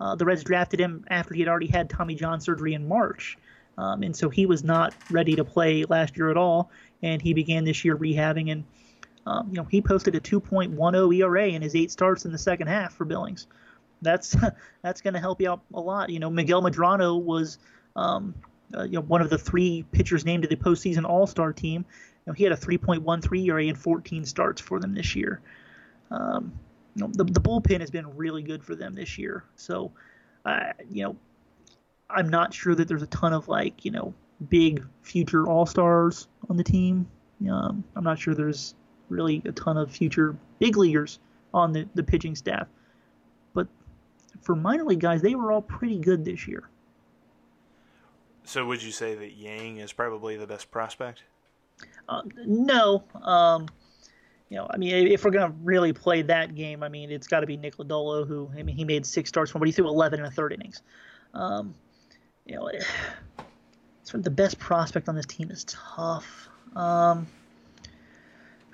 Uh, 0.00 0.14
the 0.14 0.24
Reds 0.24 0.44
drafted 0.44 0.80
him 0.80 1.04
after 1.08 1.34
he 1.34 1.40
had 1.40 1.48
already 1.48 1.66
had 1.66 1.90
Tommy 1.90 2.14
John 2.14 2.40
surgery 2.40 2.74
in 2.74 2.88
March, 2.88 3.36
um, 3.76 4.02
and 4.02 4.16
so 4.16 4.28
he 4.30 4.46
was 4.46 4.64
not 4.64 4.94
ready 5.10 5.36
to 5.36 5.44
play 5.44 5.84
last 5.84 6.16
year 6.16 6.30
at 6.30 6.36
all. 6.36 6.70
And 7.02 7.22
he 7.22 7.34
began 7.34 7.64
this 7.64 7.84
year 7.84 7.96
rehabbing, 7.96 8.50
and 8.50 8.64
um, 9.26 9.48
you 9.50 9.54
know 9.54 9.64
he 9.64 9.80
posted 9.80 10.14
a 10.14 10.20
2.10 10.20 11.14
ERA 11.14 11.48
in 11.48 11.62
his 11.62 11.74
eight 11.74 11.90
starts 11.90 12.24
in 12.24 12.32
the 12.32 12.38
second 12.38 12.66
half 12.66 12.94
for 12.94 13.04
Billings. 13.04 13.46
That's 14.02 14.36
that's 14.82 15.00
going 15.00 15.14
to 15.14 15.20
help 15.20 15.40
you 15.40 15.50
out 15.50 15.60
a 15.74 15.80
lot. 15.80 16.10
You 16.10 16.18
know 16.18 16.30
Miguel 16.30 16.62
Medrano 16.62 17.22
was 17.22 17.58
um, 17.94 18.34
uh, 18.76 18.82
you 18.82 18.92
know 18.92 19.02
one 19.02 19.22
of 19.22 19.30
the 19.30 19.38
three 19.38 19.84
pitchers 19.92 20.24
named 20.24 20.42
to 20.42 20.48
the 20.48 20.56
postseason 20.56 21.04
All 21.04 21.26
Star 21.26 21.52
team. 21.52 21.84
You 22.26 22.32
know, 22.32 22.34
he 22.34 22.44
had 22.44 22.52
a 22.52 22.56
3.13 22.56 23.46
ERA 23.46 23.64
in 23.64 23.74
14 23.74 24.26
starts 24.26 24.60
for 24.60 24.78
them 24.80 24.94
this 24.94 25.16
year. 25.16 25.40
Um, 26.10 26.52
you 26.94 27.06
know, 27.06 27.10
the, 27.14 27.24
the 27.24 27.40
bullpen 27.40 27.80
has 27.80 27.90
been 27.90 28.16
really 28.16 28.42
good 28.42 28.62
for 28.62 28.74
them 28.74 28.94
this 28.94 29.16
year. 29.18 29.44
So, 29.56 29.92
uh, 30.44 30.72
you 30.90 31.04
know, 31.04 31.16
I'm 32.10 32.28
not 32.28 32.52
sure 32.52 32.74
that 32.74 32.88
there's 32.88 33.02
a 33.02 33.06
ton 33.06 33.32
of 33.32 33.48
like, 33.48 33.84
you 33.84 33.92
know, 33.92 34.14
big 34.48 34.84
future 35.02 35.46
all 35.46 35.66
stars 35.66 36.28
on 36.48 36.56
the 36.56 36.64
team. 36.64 37.06
Um, 37.50 37.84
I'm 37.96 38.04
not 38.04 38.18
sure 38.18 38.34
there's 38.34 38.74
really 39.08 39.42
a 39.44 39.52
ton 39.52 39.76
of 39.76 39.90
future 39.90 40.36
big 40.58 40.76
leaguers 40.76 41.18
on 41.54 41.72
the, 41.72 41.88
the 41.94 42.02
pitching 42.02 42.34
staff. 42.34 42.68
But 43.54 43.68
for 44.42 44.54
minor 44.54 44.84
league 44.84 45.00
guys, 45.00 45.22
they 45.22 45.34
were 45.34 45.52
all 45.52 45.62
pretty 45.62 45.98
good 45.98 46.24
this 46.24 46.46
year. 46.46 46.68
So 48.44 48.64
would 48.66 48.82
you 48.82 48.92
say 48.92 49.14
that 49.14 49.32
Yang 49.32 49.78
is 49.78 49.92
probably 49.92 50.36
the 50.36 50.46
best 50.46 50.70
prospect? 50.70 51.22
Uh, 52.08 52.22
no. 52.46 53.04
Um, 53.22 53.68
you 54.48 54.56
know, 54.56 54.66
I 54.70 54.78
mean, 54.78 55.08
if 55.08 55.24
we're 55.24 55.30
gonna 55.30 55.54
really 55.62 55.92
play 55.92 56.22
that 56.22 56.54
game, 56.54 56.82
I 56.82 56.88
mean, 56.88 57.10
it's 57.10 57.26
got 57.26 57.40
to 57.40 57.46
be 57.46 57.56
Nick 57.56 57.76
Lodolo, 57.76 58.26
who 58.26 58.50
I 58.56 58.62
mean, 58.62 58.76
he 58.76 58.84
made 58.84 59.04
six 59.04 59.28
starts 59.28 59.50
for, 59.50 59.58
but 59.58 59.68
he 59.68 59.72
threw 59.72 59.86
11 59.86 60.20
in 60.20 60.26
a 60.26 60.30
third 60.30 60.54
innings. 60.54 60.82
Um, 61.34 61.74
you 62.46 62.56
know, 62.56 62.70
sort 64.08 64.20
of 64.20 64.24
the 64.24 64.30
best 64.30 64.58
prospect 64.58 65.06
on 65.06 65.14
this 65.14 65.26
team 65.26 65.50
is 65.50 65.64
tough. 65.64 66.48
Um, 66.74 67.26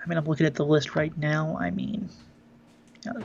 I 0.01 0.09
mean, 0.09 0.17
I'm 0.17 0.25
looking 0.27 0.47
at 0.47 0.55
the 0.55 0.65
list 0.65 0.95
right 0.95 1.17
now. 1.19 1.59
I 1.59 1.73
mean, 1.73 2.09
uh, 3.05 3.21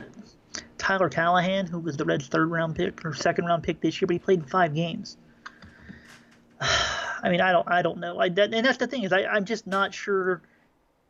Tyler 0.76 1.08
Callihan, 1.08 1.68
who 1.68 1.78
was 1.78 1.96
the 1.96 2.04
Reds' 2.04 2.26
third 2.26 2.50
round 2.50 2.74
pick 2.74 3.04
or 3.04 3.14
second 3.14 3.44
round 3.44 3.62
pick 3.62 3.80
this 3.80 4.00
year, 4.00 4.08
but 4.08 4.14
he 4.14 4.18
played 4.18 4.40
in 4.40 4.44
five 4.44 4.74
games. 4.74 5.18
I 6.60 7.28
mean, 7.30 7.40
I 7.40 7.52
don't, 7.52 7.70
I 7.70 7.80
don't 7.80 7.98
know. 7.98 8.18
I, 8.18 8.28
that, 8.30 8.52
and 8.52 8.66
that's 8.66 8.78
the 8.78 8.88
thing 8.88 9.04
is, 9.04 9.12
I, 9.12 9.26
I'm 9.26 9.44
just 9.44 9.68
not 9.68 9.94
sure 9.94 10.42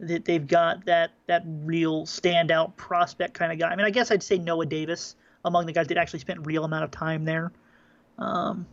that 0.01 0.27
they've 0.27 0.47
got 0.47 0.85
that 0.85 1.13
that 1.29 1.45
real 1.47 2.05
standout 2.05 2.77
prospect 2.77 3.33
kind 3.33 3.53
of 3.53 3.59
guy. 3.59 3.71
I 3.71 3.77
mean, 3.77 3.87
I 3.87 3.91
guess 3.91 4.11
I'd 4.11 4.23
say 4.23 4.37
Noah 4.37 4.67
Davis 4.67 5.17
among 5.47 5.65
the 5.65 5.73
guys 5.73 5.87
that 5.87 5.97
actually 5.97 6.21
spent 6.21 6.45
real 6.45 6.65
amount 6.65 6.85
of 6.85 6.91
time 6.91 7.25
there. 7.25 7.53
Um, 8.19 8.67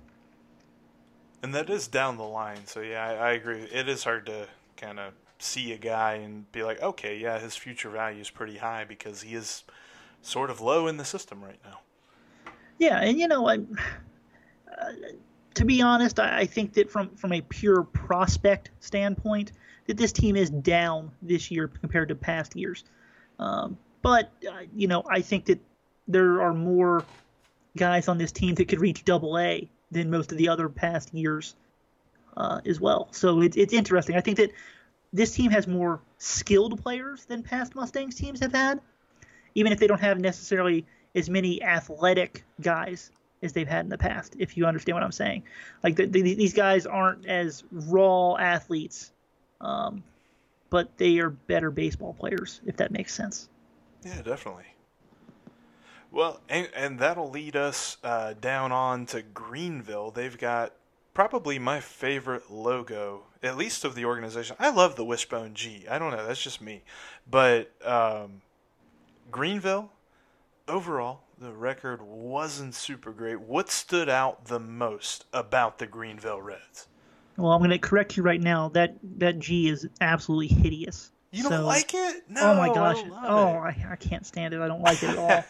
and 1.48 1.56
that 1.56 1.70
is 1.70 1.88
down 1.88 2.18
the 2.18 2.26
line, 2.26 2.66
so 2.66 2.82
yeah, 2.82 3.08
I, 3.08 3.30
I 3.30 3.32
agree. 3.32 3.62
It 3.62 3.88
is 3.88 4.04
hard 4.04 4.26
to 4.26 4.50
kind 4.76 5.00
of 5.00 5.14
see 5.40 5.72
a 5.72 5.78
guy 5.78 6.16
and 6.16 6.52
be 6.52 6.62
like, 6.62 6.82
okay, 6.84 7.18
yeah, 7.18 7.40
his 7.40 7.56
future 7.56 7.90
value 7.90 8.20
is 8.20 8.30
pretty 8.30 8.58
high 8.58 8.84
because 8.84 9.22
he 9.22 9.34
is 9.34 9.64
sort 10.22 10.50
of 10.50 10.60
low 10.60 10.88
in 10.88 10.98
the 10.98 11.06
system 11.06 11.42
right 11.42 11.60
now. 11.64 11.80
Yeah, 12.80 13.00
and 13.00 13.18
you 13.18 13.30
know, 13.30 13.48
I, 13.48 13.60
uh, 13.60 14.92
to 15.54 15.64
be 15.64 15.82
honest, 15.82 16.20
I, 16.20 16.40
I 16.40 16.46
think 16.46 16.74
that 16.74 16.92
from 16.92 17.16
from 17.16 17.32
a 17.32 17.40
pure 17.40 17.84
prospect 17.84 18.72
standpoint, 18.82 19.54
that 19.86 19.96
this 19.96 20.12
team 20.12 20.36
is 20.36 20.50
down 20.50 21.10
this 21.22 21.50
year 21.50 21.70
compared 21.70 22.10
to 22.10 22.16
past 22.16 22.58
years. 22.58 22.84
Um, 23.40 23.78
but 24.02 24.34
uh, 24.52 24.64
you 24.76 24.90
know, 24.90 25.02
I 25.10 25.22
think 25.22 25.46
that 25.46 25.62
there 26.10 26.42
are 26.42 26.54
more 26.54 27.06
guys 27.78 28.10
on 28.10 28.18
this 28.18 28.34
team 28.34 28.54
that 28.56 28.68
could 28.68 28.82
reach 28.82 29.06
Double 29.06 29.40
A 29.40 29.70
than 29.92 30.10
most 30.10 30.32
of 30.32 30.38
the 30.38 30.50
other 30.50 30.70
past 30.70 31.14
years 31.14 31.56
uh, 32.36 32.62
as 32.66 32.80
well. 32.80 33.08
So 33.12 33.42
it's 33.42 33.58
it's 33.58 33.74
interesting. 33.74 34.16
I 34.16 34.22
think 34.22 34.38
that 34.38 34.52
this 35.14 35.34
team 35.34 35.52
has 35.52 35.68
more 35.68 36.02
skilled 36.18 36.82
players 36.82 37.26
than 37.26 37.44
past 37.44 37.76
Mustangs 37.76 38.16
teams 38.16 38.40
have 38.42 38.54
had, 38.54 38.82
even 39.56 39.72
if 39.72 39.80
they 39.80 39.88
don't 39.88 40.02
have 40.02 40.20
necessarily 40.20 40.86
as 41.16 41.30
many 41.30 41.64
athletic 41.64 42.44
guys 42.62 43.12
as 43.42 43.54
they've 43.54 43.68
had 43.68 43.86
in 43.86 43.90
the 43.90 43.98
past. 43.98 44.36
If 44.38 44.58
you 44.58 44.66
understand 44.66 44.96
what 44.96 45.04
I'm 45.04 45.12
saying, 45.12 45.44
like 45.84 45.96
the, 45.96 46.06
the, 46.06 46.22
these 46.22 46.54
guys 46.54 46.86
aren't 46.86 47.26
as 47.26 47.64
raw 47.72 48.36
athletes 48.36 49.12
um, 49.62 50.04
but 50.70 50.98
they 50.98 51.20
are 51.20 51.30
better 51.30 51.72
baseball 51.72 52.14
players, 52.14 52.62
if 52.66 52.78
that 52.78 52.92
makes 52.92 53.14
sense. 53.14 53.50
Yeah, 54.06 54.22
definitely. 54.22 54.66
Well, 56.12 56.42
and, 56.50 56.70
and 56.76 57.00
that'll 57.00 57.30
lead 57.30 57.56
us 57.56 57.98
uh, 58.04 58.34
down 58.40 58.72
on 58.72 59.06
to 59.08 59.22
Greenville. 59.22 60.12
They've 60.12 60.38
got 60.38 60.74
probably 61.14 61.60
my 61.60 61.80
favorite 61.80 62.52
logo, 62.52 63.24
at 63.44 63.58
least 63.58 63.84
of 63.84 63.96
the 63.96 64.06
organization. 64.06 64.56
I 64.60 64.70
love 64.70 64.96
the 64.96 65.06
Wishbone 65.06 65.54
G. 65.54 65.86
I 65.90 66.00
don't 66.00 66.12
know, 66.12 66.26
that's 66.26 66.42
just 66.42 66.62
me. 66.62 66.84
But 67.30 67.72
um, 67.84 68.42
Greenville, 69.32 69.92
overall, 70.68 71.22
the 71.40 71.52
record 71.52 72.02
wasn't 72.02 72.74
super 72.74 73.12
great. 73.12 73.40
What 73.40 73.70
stood 73.70 74.10
out 74.10 74.46
the 74.46 74.60
most 74.60 75.26
about 75.34 75.78
the 75.78 75.88
Greenville 75.88 76.42
Reds? 76.42 76.88
Well, 77.38 77.52
I'm 77.52 77.60
going 77.60 77.70
to 77.70 77.78
correct 77.78 78.18
you 78.18 78.24
right 78.24 78.42
now. 78.42 78.70
That 78.70 78.96
that 79.18 79.38
G 79.38 79.70
is 79.70 79.88
absolutely 80.02 80.48
hideous. 80.48 81.12
You 81.38 81.50
don't 81.50 81.64
like 81.64 81.94
it? 81.94 82.24
No. 82.30 82.52
Oh 82.52 82.56
my 82.56 82.68
gosh. 82.74 82.98
I 82.98 83.28
oh, 83.28 83.48
I, 83.58 83.76
I 83.92 83.96
can't 83.96 84.26
stand 84.26 84.54
it. 84.54 84.60
I 84.60 84.68
don't 84.68 84.82
like 84.82 85.04
it 85.04 85.10
at 85.10 85.18
all. 85.18 85.46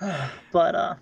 but 0.52 0.74
uh, 0.74 0.94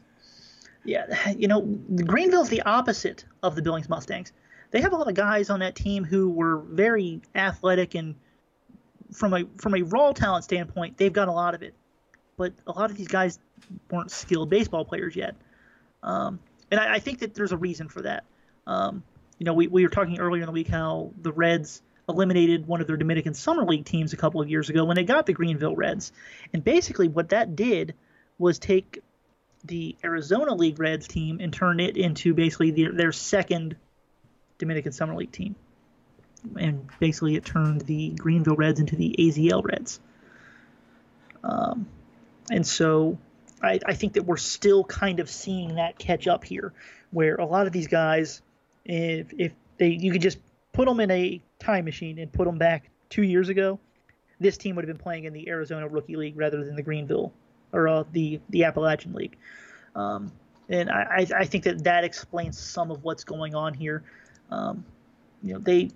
yeah, 0.85 1.30
you 1.37 1.48
know, 1.48 1.62
Greenville's 1.62 2.48
the 2.48 2.62
opposite 2.62 3.24
of 3.42 3.54
the 3.54 3.62
Billings 3.62 3.88
Mustangs. 3.88 4.33
They 4.70 4.80
have 4.80 4.92
a 4.92 4.96
lot 4.96 5.09
of 5.09 5.14
guys 5.14 5.50
on 5.50 5.61
that 5.61 5.76
team 5.76 6.04
who 6.04 6.30
were 6.30 6.59
very 6.59 7.20
athletic 7.35 7.94
and 7.94 8.16
from 9.12 9.33
a 9.33 9.44
from 9.59 9.74
a 9.74 9.83
raw 9.83 10.12
talent 10.12 10.44
standpoint, 10.44 10.96
they've 10.96 11.12
got 11.12 11.28
a 11.28 11.33
lot 11.33 11.54
of 11.54 11.62
it. 11.62 11.74
But 12.37 12.52
a 12.66 12.72
lot 12.72 12.90
of 12.90 12.96
these 12.96 13.09
guys 13.09 13.38
weren't 13.90 14.11
skilled 14.11 14.50
baseball 14.50 14.85
players 14.85 15.14
yet. 15.14 15.37
Um, 16.02 16.40
and 16.70 16.80
I, 16.80 16.94
I, 16.94 16.98
think 16.98 17.20
that 17.20 17.35
there's 17.35 17.52
a 17.52 17.57
reason 17.57 17.88
for 17.88 18.02
that. 18.02 18.24
Um, 18.66 19.02
you 19.38 19.46
know, 19.46 19.54
we, 19.54 19.68
we 19.68 19.85
were 19.85 19.88
talking 19.88 20.18
earlier 20.18 20.42
in 20.42 20.46
the 20.46 20.52
week 20.52 20.68
how 20.68 21.12
the 21.22 21.33
Reds 21.33 21.80
eliminated 22.09 22.67
one 22.67 22.81
of 22.81 22.87
their 22.87 22.97
Dominican 22.97 23.35
Summer 23.35 23.64
League 23.64 23.85
teams 23.85 24.12
a 24.12 24.17
couple 24.17 24.40
of 24.40 24.49
years 24.49 24.71
ago 24.71 24.85
when 24.85 24.97
they 24.97 25.05
got 25.05 25.27
the 25.27 25.33
Greenville 25.33 25.75
Reds. 25.75 26.12
And 26.53 26.62
basically, 26.62 27.09
what 27.09 27.31
that 27.31 27.57
did 27.57 27.95
was 28.38 28.59
take 28.59 29.01
the 29.64 29.97
Arizona 30.05 30.55
League 30.55 30.79
Reds 30.79 31.09
team 31.09 31.38
and 31.40 31.53
turn 31.53 31.81
it 31.81 31.97
into 31.97 32.35
basically 32.35 32.71
their, 32.71 32.93
their 32.93 33.12
second 33.12 33.77
Dominican 34.59 34.93
Summer 34.93 35.14
League 35.14 35.33
team. 35.33 35.57
And 36.61 36.87
basically, 37.01 37.37
it 37.37 37.45
turned 37.45 37.83
the 37.83 38.11
Greenville 38.11 38.57
Reds 38.57 38.81
into 38.81 38.97
the 38.97 39.14
AZL 39.19 39.64
Reds. 39.64 40.01
Um, 41.43 41.87
and 42.51 42.67
so 42.67 43.19
I, 43.62 43.81
I 43.87 43.95
think 43.95 44.14
that 44.14 44.25
we're 44.25 44.37
still 44.37 44.85
kind 44.85 45.21
of 45.21 45.31
seeing 45.31 45.77
that 45.77 45.99
catch 45.99 46.27
up 46.27 46.45
here, 46.45 46.73
where 47.11 47.37
a 47.37 47.47
lot 47.47 47.67
of 47.67 47.73
these 47.73 47.88
guys 47.88 48.43
if 48.85 49.33
if 49.38 49.53
they 49.79 49.88
you 49.88 50.12
could 50.12 50.23
just 50.23 50.38
put 50.73 50.87
them 50.87 51.01
in 51.01 51.11
a 51.11 51.40
time 51.64 51.85
machine 51.85 52.18
and 52.18 52.33
put 52.33 52.44
them 52.44 52.59
back 52.59 52.90
two 53.09 53.22
years 53.22 53.48
ago, 53.48 53.79
this 54.40 54.57
team 54.57 54.77
would 54.77 54.87
have 54.87 54.96
been 54.96 55.03
playing 55.03 55.24
in 55.24 55.33
the 55.33 55.48
Arizona 55.48 55.88
Rookie 55.88 56.16
League 56.16 56.37
rather 56.37 56.64
than 56.64 56.77
the 56.77 56.83
Greenville 56.83 57.33
or 57.72 57.88
uh, 57.88 58.05
the 58.12 58.40
the 58.50 58.64
Appalachian 58.64 59.12
League. 59.12 59.37
Um, 59.94 60.33
and 60.68 60.90
I, 60.90 61.27
I 61.37 61.44
think 61.44 61.64
that 61.64 61.85
that 61.85 62.05
explains 62.05 62.59
some 62.59 62.90
of 62.90 63.05
what's 63.05 63.24
going 63.24 63.55
on 63.55 63.74
here. 63.74 64.03
Um, 64.50 64.85
you 65.42 65.55
know, 65.55 65.59
they 65.59 65.90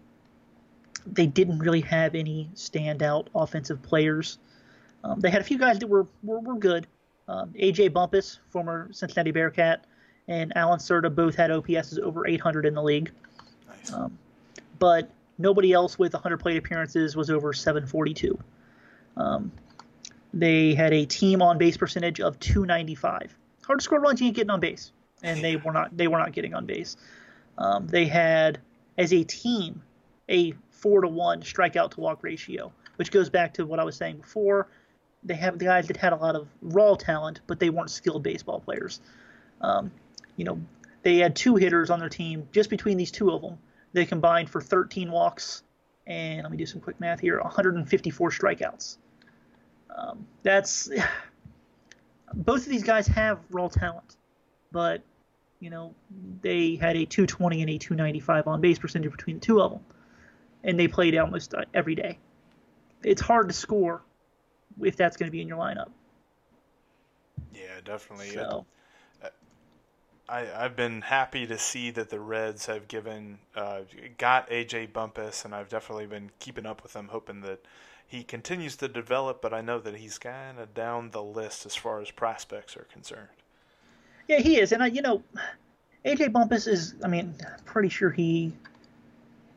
they 1.07 1.27
didn't 1.27 1.59
really 1.59 1.81
have 1.81 2.15
any 2.15 2.51
standout 2.55 3.29
offensive 3.35 3.83
players. 3.83 4.39
Um, 5.05 5.21
they 5.21 5.31
had 5.31 5.41
a 5.41 5.45
few 5.45 5.59
guys 5.59 5.79
that 5.79 5.87
were 5.87 6.07
were, 6.23 6.41
were 6.41 6.59
good. 6.59 6.87
Um, 7.29 7.51
AJ 7.51 7.91
Bumpass, 7.91 8.39
former 8.51 8.89
Cincinnati 8.93 9.31
Bearcat, 9.31 9.85
and 10.29 10.57
Allan 10.57 10.79
Cerda 10.79 11.15
both 11.15 11.35
had 11.35 11.51
OPSs 11.51 11.99
over 12.01 12.27
800 12.27 12.65
in 12.65 12.75
the 12.75 12.83
league. 12.83 13.11
Nice. 13.69 13.93
Um, 13.93 14.19
but 14.79 15.11
nobody 15.39 15.73
else 15.73 15.99
with 15.99 16.13
100 16.13 16.39
plate 16.39 16.57
appearances 16.57 17.17
was 17.17 17.31
over 17.31 17.53
742. 17.53 18.39
Um, 19.17 19.53
they 20.35 20.75
had 20.75 20.93
a 20.93 21.07
team 21.07 21.41
on 21.41 21.59
base 21.59 21.77
percentage 21.77 22.21
of 22.21 22.39
295. 22.39 23.35
Hard 23.65 23.79
to 23.79 23.83
score 23.83 24.01
runs, 24.01 24.21
you 24.21 24.27
ain't 24.27 24.37
getting 24.37 24.51
on 24.51 24.61
base, 24.61 24.93
and 25.23 25.43
they 25.43 25.57
were 25.57 25.73
not. 25.73 25.97
They 25.97 26.09
were 26.09 26.19
not 26.19 26.33
getting 26.33 26.55
on 26.55 26.67
base. 26.67 26.97
Um, 27.57 27.87
they 27.87 28.07
had, 28.07 28.61
as 28.97 29.13
a 29.13 29.25
team, 29.25 29.83
a 30.29 30.55
four 30.71 31.01
to 31.01 31.09
one 31.09 31.43
strikeout 31.43 31.93
to 31.93 32.01
walk 32.01 32.23
ratio, 32.23 32.73
which 32.97 33.11
goes 33.11 33.31
back 33.31 33.55
to 33.55 33.67
what 33.67 33.81
I 33.81 33.85
was 33.85 33.97
saying 33.97 34.19
before. 34.19 34.69
They 35.25 35.35
have 35.35 35.59
the 35.59 35.65
guys 35.65 35.89
that 35.89 35.97
had 35.97 36.13
a 36.13 36.17
lot 36.17 36.37
of 36.37 36.49
raw 36.63 36.95
talent, 36.95 37.41
but 37.47 37.59
they 37.59 37.71
weren't 37.71 37.91
skilled 37.91 38.23
baseball 38.23 38.61
players. 38.61 39.01
Um, 39.61 39.91
you 40.37 40.45
know, 40.45 40.61
they 41.03 41.17
had 41.17 41.35
two 41.35 41.57
hitters 41.57 41.91
on 41.91 41.99
their 41.99 42.09
team. 42.09 42.49
Just 42.53 42.71
between 42.71 42.97
these 42.97 43.11
two 43.11 43.31
of 43.33 43.43
them, 43.43 43.59
they 43.93 44.05
combined 44.05 44.51
for 44.51 44.61
13 44.61 45.11
walks 45.11 45.63
and 46.07 46.43
let 46.43 46.51
me 46.51 46.57
do 46.57 46.67
some 46.67 46.81
quick 46.81 46.99
math 46.99 47.21
here 47.21 47.41
154 47.41 48.31
strikeouts. 48.31 48.97
Um, 49.95 50.27
that's 50.43 50.89
both 52.35 52.63
of 52.63 52.69
these 52.69 52.83
guys 52.83 53.07
have 53.09 53.41
raw 53.51 53.69
talent, 53.69 54.17
but 54.73 55.03
you 55.61 55.71
know 55.71 55.95
they 56.41 56.77
had 56.77 56.97
a 56.97 57.05
220 57.05 57.63
and 57.63 57.71
a 57.71 57.79
295 57.79 58.47
on 58.47 58.61
base 58.61 58.79
percentage 58.79 59.13
between 59.13 59.37
the 59.37 59.41
two 59.41 59.61
of 59.61 59.73
them, 59.73 59.81
and 60.65 60.79
they 60.79 60.89
played 60.89 61.17
almost 61.17 61.55
uh, 61.55 61.65
every 61.75 61.95
day. 61.95 62.19
It's 63.05 63.23
hard 63.23 63.49
to 63.49 63.55
score 63.55 64.03
if 64.83 64.97
that's 64.97 65.17
going 65.17 65.29
to 65.29 65.33
be 65.33 65.41
in 65.41 65.49
your 65.49 65.59
lineup. 65.59 65.91
Yeah, 67.55 67.81
definitely. 67.85 68.31
So. 68.31 68.67
I, 70.29 70.47
I've 70.65 70.77
been 70.77 71.01
happy 71.01 71.47
to 71.47 71.59
see 71.59 71.91
that 71.93 72.11
the 72.11 72.21
Reds 72.21 72.67
have 72.67 72.87
given 72.87 73.39
uh, 73.57 73.81
got 74.19 74.51
AJ 74.51 74.93
Bumpass, 74.93 75.45
and 75.45 75.55
I've 75.55 75.69
definitely 75.69 76.07
been 76.07 76.31
keeping 76.39 76.67
up 76.67 76.83
with 76.83 76.95
him, 76.95 77.09
hoping 77.09 77.41
that 77.43 77.65
he 78.07 78.23
continues 78.23 78.77
to 78.77 78.89
develop. 78.89 79.41
But 79.41 79.55
I 79.55 79.63
know 79.63 79.79
that 79.79 79.97
he's 79.97 80.19
kind 80.19 80.59
of 80.59 80.75
down 80.75 81.11
the 81.11 81.23
list 81.23 81.65
as 81.65 81.75
far 81.75 82.01
as 82.01 82.11
prospects 82.11 82.77
are 82.77 82.87
concerned. 82.93 83.29
Yeah, 84.27 84.41
he 84.41 84.59
is, 84.61 84.73
and 84.73 84.83
I, 84.83 84.87
you 84.87 85.01
know, 85.01 85.23
AJ 86.05 86.33
Bumpass 86.33 86.69
is. 86.69 86.95
I 87.03 87.09
mean, 87.09 87.35
pretty 87.65 87.89
sure 87.89 88.11
he. 88.11 88.53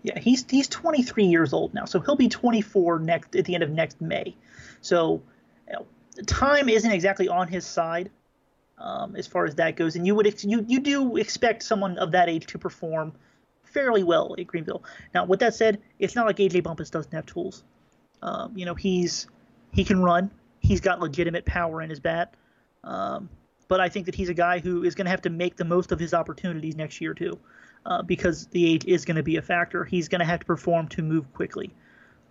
Yeah, 0.04 0.18
he's 0.18 0.50
he's 0.50 0.68
23 0.68 1.26
years 1.26 1.54
old 1.54 1.74
now, 1.74 1.86
so 1.86 2.00
he'll 2.00 2.16
be 2.16 2.30
24 2.30 3.00
next 3.00 3.36
at 3.36 3.46
the 3.46 3.54
end 3.54 3.64
of 3.64 3.70
next 3.70 4.02
May. 4.02 4.36
So, 4.82 5.22
you 5.68 5.74
know, 5.74 5.86
time 6.26 6.70
isn't 6.70 6.90
exactly 6.90 7.28
on 7.28 7.48
his 7.48 7.68
side 7.68 8.10
um, 8.82 9.16
as 9.16 9.28
far 9.28 9.46
as 9.46 9.56
that 9.56 9.76
goes. 9.76 9.96
And 9.96 10.06
you 10.06 10.16
would 10.16 10.28
ex- 10.28 10.44
you 10.44 10.66
you 10.68 10.80
do 10.80 11.18
expect 11.18 11.64
someone 11.64 11.98
of 11.98 12.12
that 12.12 12.30
age 12.30 12.48
to 12.48 12.58
perform 12.58 13.14
fairly 13.64 14.04
well 14.04 14.36
at 14.38 14.48
Greenville. 14.48 14.84
Now, 15.14 15.26
with 15.26 15.40
that 15.40 15.56
said, 15.56 15.82
it's 16.00 16.16
not 16.16 16.26
like 16.26 16.38
AJ 16.38 16.64
Bumpass 16.64 16.92
doesn't 16.92 17.14
have 17.14 17.26
tools. 17.26 17.64
Um, 18.22 18.58
you 18.58 18.66
know, 18.66 18.76
he's 18.76 19.28
he 19.72 19.84
can 19.84 20.02
run. 20.02 20.32
He's 20.60 20.82
got 20.82 21.00
legitimate 21.00 21.46
power 21.46 21.82
in 21.82 21.90
his 21.90 22.00
bat. 22.00 22.36
Um, 22.84 23.30
but 23.68 23.80
I 23.80 23.88
think 23.88 24.06
that 24.08 24.16
he's 24.16 24.30
a 24.30 24.34
guy 24.34 24.60
who 24.60 24.84
is 24.84 24.96
going 24.96 25.06
to 25.06 25.12
have 25.12 25.22
to 25.22 25.30
make 25.30 25.56
the 25.56 25.64
most 25.64 25.92
of 25.92 26.00
his 26.00 26.14
opportunities 26.14 26.76
next 26.76 27.00
year 27.00 27.14
too, 27.14 27.40
uh, 27.86 28.02
because 28.02 28.48
the 28.48 28.70
age 28.70 28.84
is 28.86 29.06
going 29.06 29.16
to 29.16 29.24
be 29.24 29.38
a 29.38 29.42
factor. 29.42 29.86
He's 29.86 30.10
going 30.10 30.20
to 30.20 30.26
have 30.26 30.42
to 30.42 30.46
perform 30.46 30.88
to 30.90 31.02
move 31.02 31.32
quickly. 31.34 31.72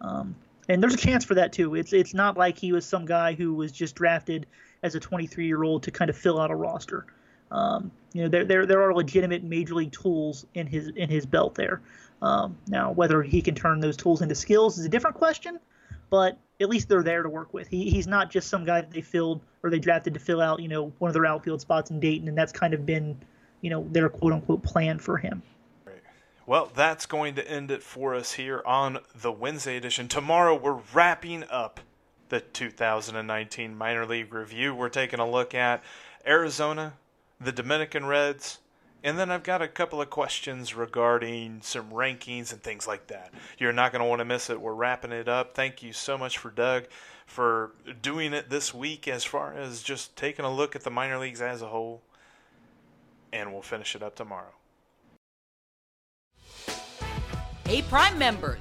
Um, 0.01 0.37
and 0.69 0.83
there's 0.83 0.95
a 0.95 0.99
chance 0.99 1.25
for 1.25 1.35
that 1.35 1.53
too. 1.53 1.75
It's 1.75 1.93
it's 1.93 2.15
not 2.15 2.37
like 2.37 2.59
he 2.59 2.73
was 2.73 2.85
some 2.85 3.05
guy 3.05 3.35
who 3.35 3.55
was 3.55 3.73
just 3.73 3.95
drafted 3.95 4.47
as 4.83 4.95
a 4.95 5.01
23 5.01 5.47
year 5.47 5.62
old 5.62 5.83
to 5.85 5.90
kind 5.90 6.09
of 6.09 6.16
fill 6.16 6.40
out 6.40 6.51
a 6.51 6.55
roster. 6.55 7.07
Um, 7.51 7.90
you 8.12 8.23
know, 8.23 8.29
there, 8.29 8.45
there 8.45 8.66
there 8.66 8.83
are 8.83 8.95
legitimate 8.95 9.43
major 9.43 9.75
league 9.75 9.93
tools 9.93 10.47
in 10.55 10.66
his 10.66 10.88
in 10.88 11.09
his 11.09 11.27
belt 11.27 11.55
there. 11.55 11.81
Um, 12.23 12.57
now, 12.69 12.93
whether 12.93 13.23
he 13.23 13.40
can 13.40 13.55
turn 13.55 13.81
those 13.81 13.97
tools 13.97 14.23
into 14.23 14.35
skills 14.35 14.79
is 14.79 14.85
a 14.85 14.88
different 14.88 15.16
question, 15.16 15.59
but 16.11 16.38
at 16.61 16.69
least 16.69 16.88
they're 16.88 17.03
there 17.03 17.23
to 17.23 17.29
work 17.29 17.55
with. 17.55 17.66
He, 17.66 17.88
he's 17.90 18.07
not 18.07 18.31
just 18.31 18.49
some 18.49 18.64
guy 18.64 18.83
that 18.83 18.90
they 18.90 19.01
filled 19.01 19.40
or 19.62 19.71
they 19.71 19.79
drafted 19.79 20.14
to 20.14 20.21
fill 20.21 20.40
out, 20.40 20.61
you 20.61 20.69
know, 20.69 20.93
one 20.99 21.09
of 21.09 21.14
their 21.14 21.27
outfield 21.27 21.61
spots 21.61 21.90
in 21.90 21.99
Dayton, 21.99 22.29
and 22.29 22.37
that's 22.37 22.53
kind 22.53 22.75
of 22.75 22.85
been, 22.85 23.19
you 23.62 23.71
know, 23.71 23.87
their 23.90 24.09
quote 24.09 24.33
unquote 24.33 24.62
plan 24.62 24.99
for 24.99 25.16
him. 25.16 25.43
Well, 26.47 26.71
that's 26.75 27.07
going 27.07 27.37
to 27.37 27.49
end 27.49 27.71
it 27.71 27.83
for 27.83 28.14
us 28.14 28.33
here 28.33 28.62
on 28.66 28.99
the 29.14 29.31
Wednesday 29.31 29.77
edition. 29.77 30.09
Tomorrow 30.09 30.57
we're 30.57 30.81
wrapping 30.93 31.45
up 31.49 31.81
the 32.31 32.40
2019 32.40 33.77
minor 33.77 34.07
league 34.07 34.33
review. 34.33 34.75
We're 34.75 34.88
taking 34.88 35.21
a 35.21 35.31
look 35.31 35.55
at 35.55 35.83
Arizona, 36.27 36.95
the 37.40 37.53
Dominican 37.53 38.07
Reds, 38.07 38.59
and 39.03 39.19
then 39.19 39.31
I've 39.31 39.43
got 39.43 39.62
a 39.62 39.69
couple 39.69 40.03
of 40.03 40.11
questions 40.11 40.75
regarding 40.75 41.61
some 41.62 41.90
rankings 41.90 42.53
and 42.53 42.62
things 42.62 42.87
like 42.87 43.07
that. 43.07 43.33
You're 43.59 43.73
not 43.73 43.93
going 43.93 44.03
to 44.03 44.09
want 44.09 44.21
to 44.21 44.25
miss 44.25 44.51
it. 44.51 44.61
We're 44.61 44.75
wrapping 44.75 45.12
it 45.12 45.29
up. 45.29 45.55
Thank 45.55 45.83
you 45.83 45.93
so 45.93 46.19
much 46.19 46.38
for 46.38 46.51
Doug 46.51 46.85
for 47.27 47.73
doing 48.03 48.33
it 48.33 48.51
this 48.51 48.75
week 48.75 49.07
as 49.07 49.25
far 49.25 49.55
as 49.55 49.83
just 49.83 50.16
taking 50.16 50.45
a 50.45 50.53
look 50.53 50.75
at 50.75 50.83
the 50.83 50.90
minor 50.90 51.19
leagues 51.19 51.40
as 51.40 51.62
a 51.62 51.69
whole. 51.69 52.03
And 53.33 53.53
we'll 53.53 53.62
finish 53.62 53.95
it 53.95 54.03
up 54.03 54.16
tomorrow. 54.16 54.53
Hey, 57.64 57.83
Prime 57.83 58.19
members, 58.19 58.61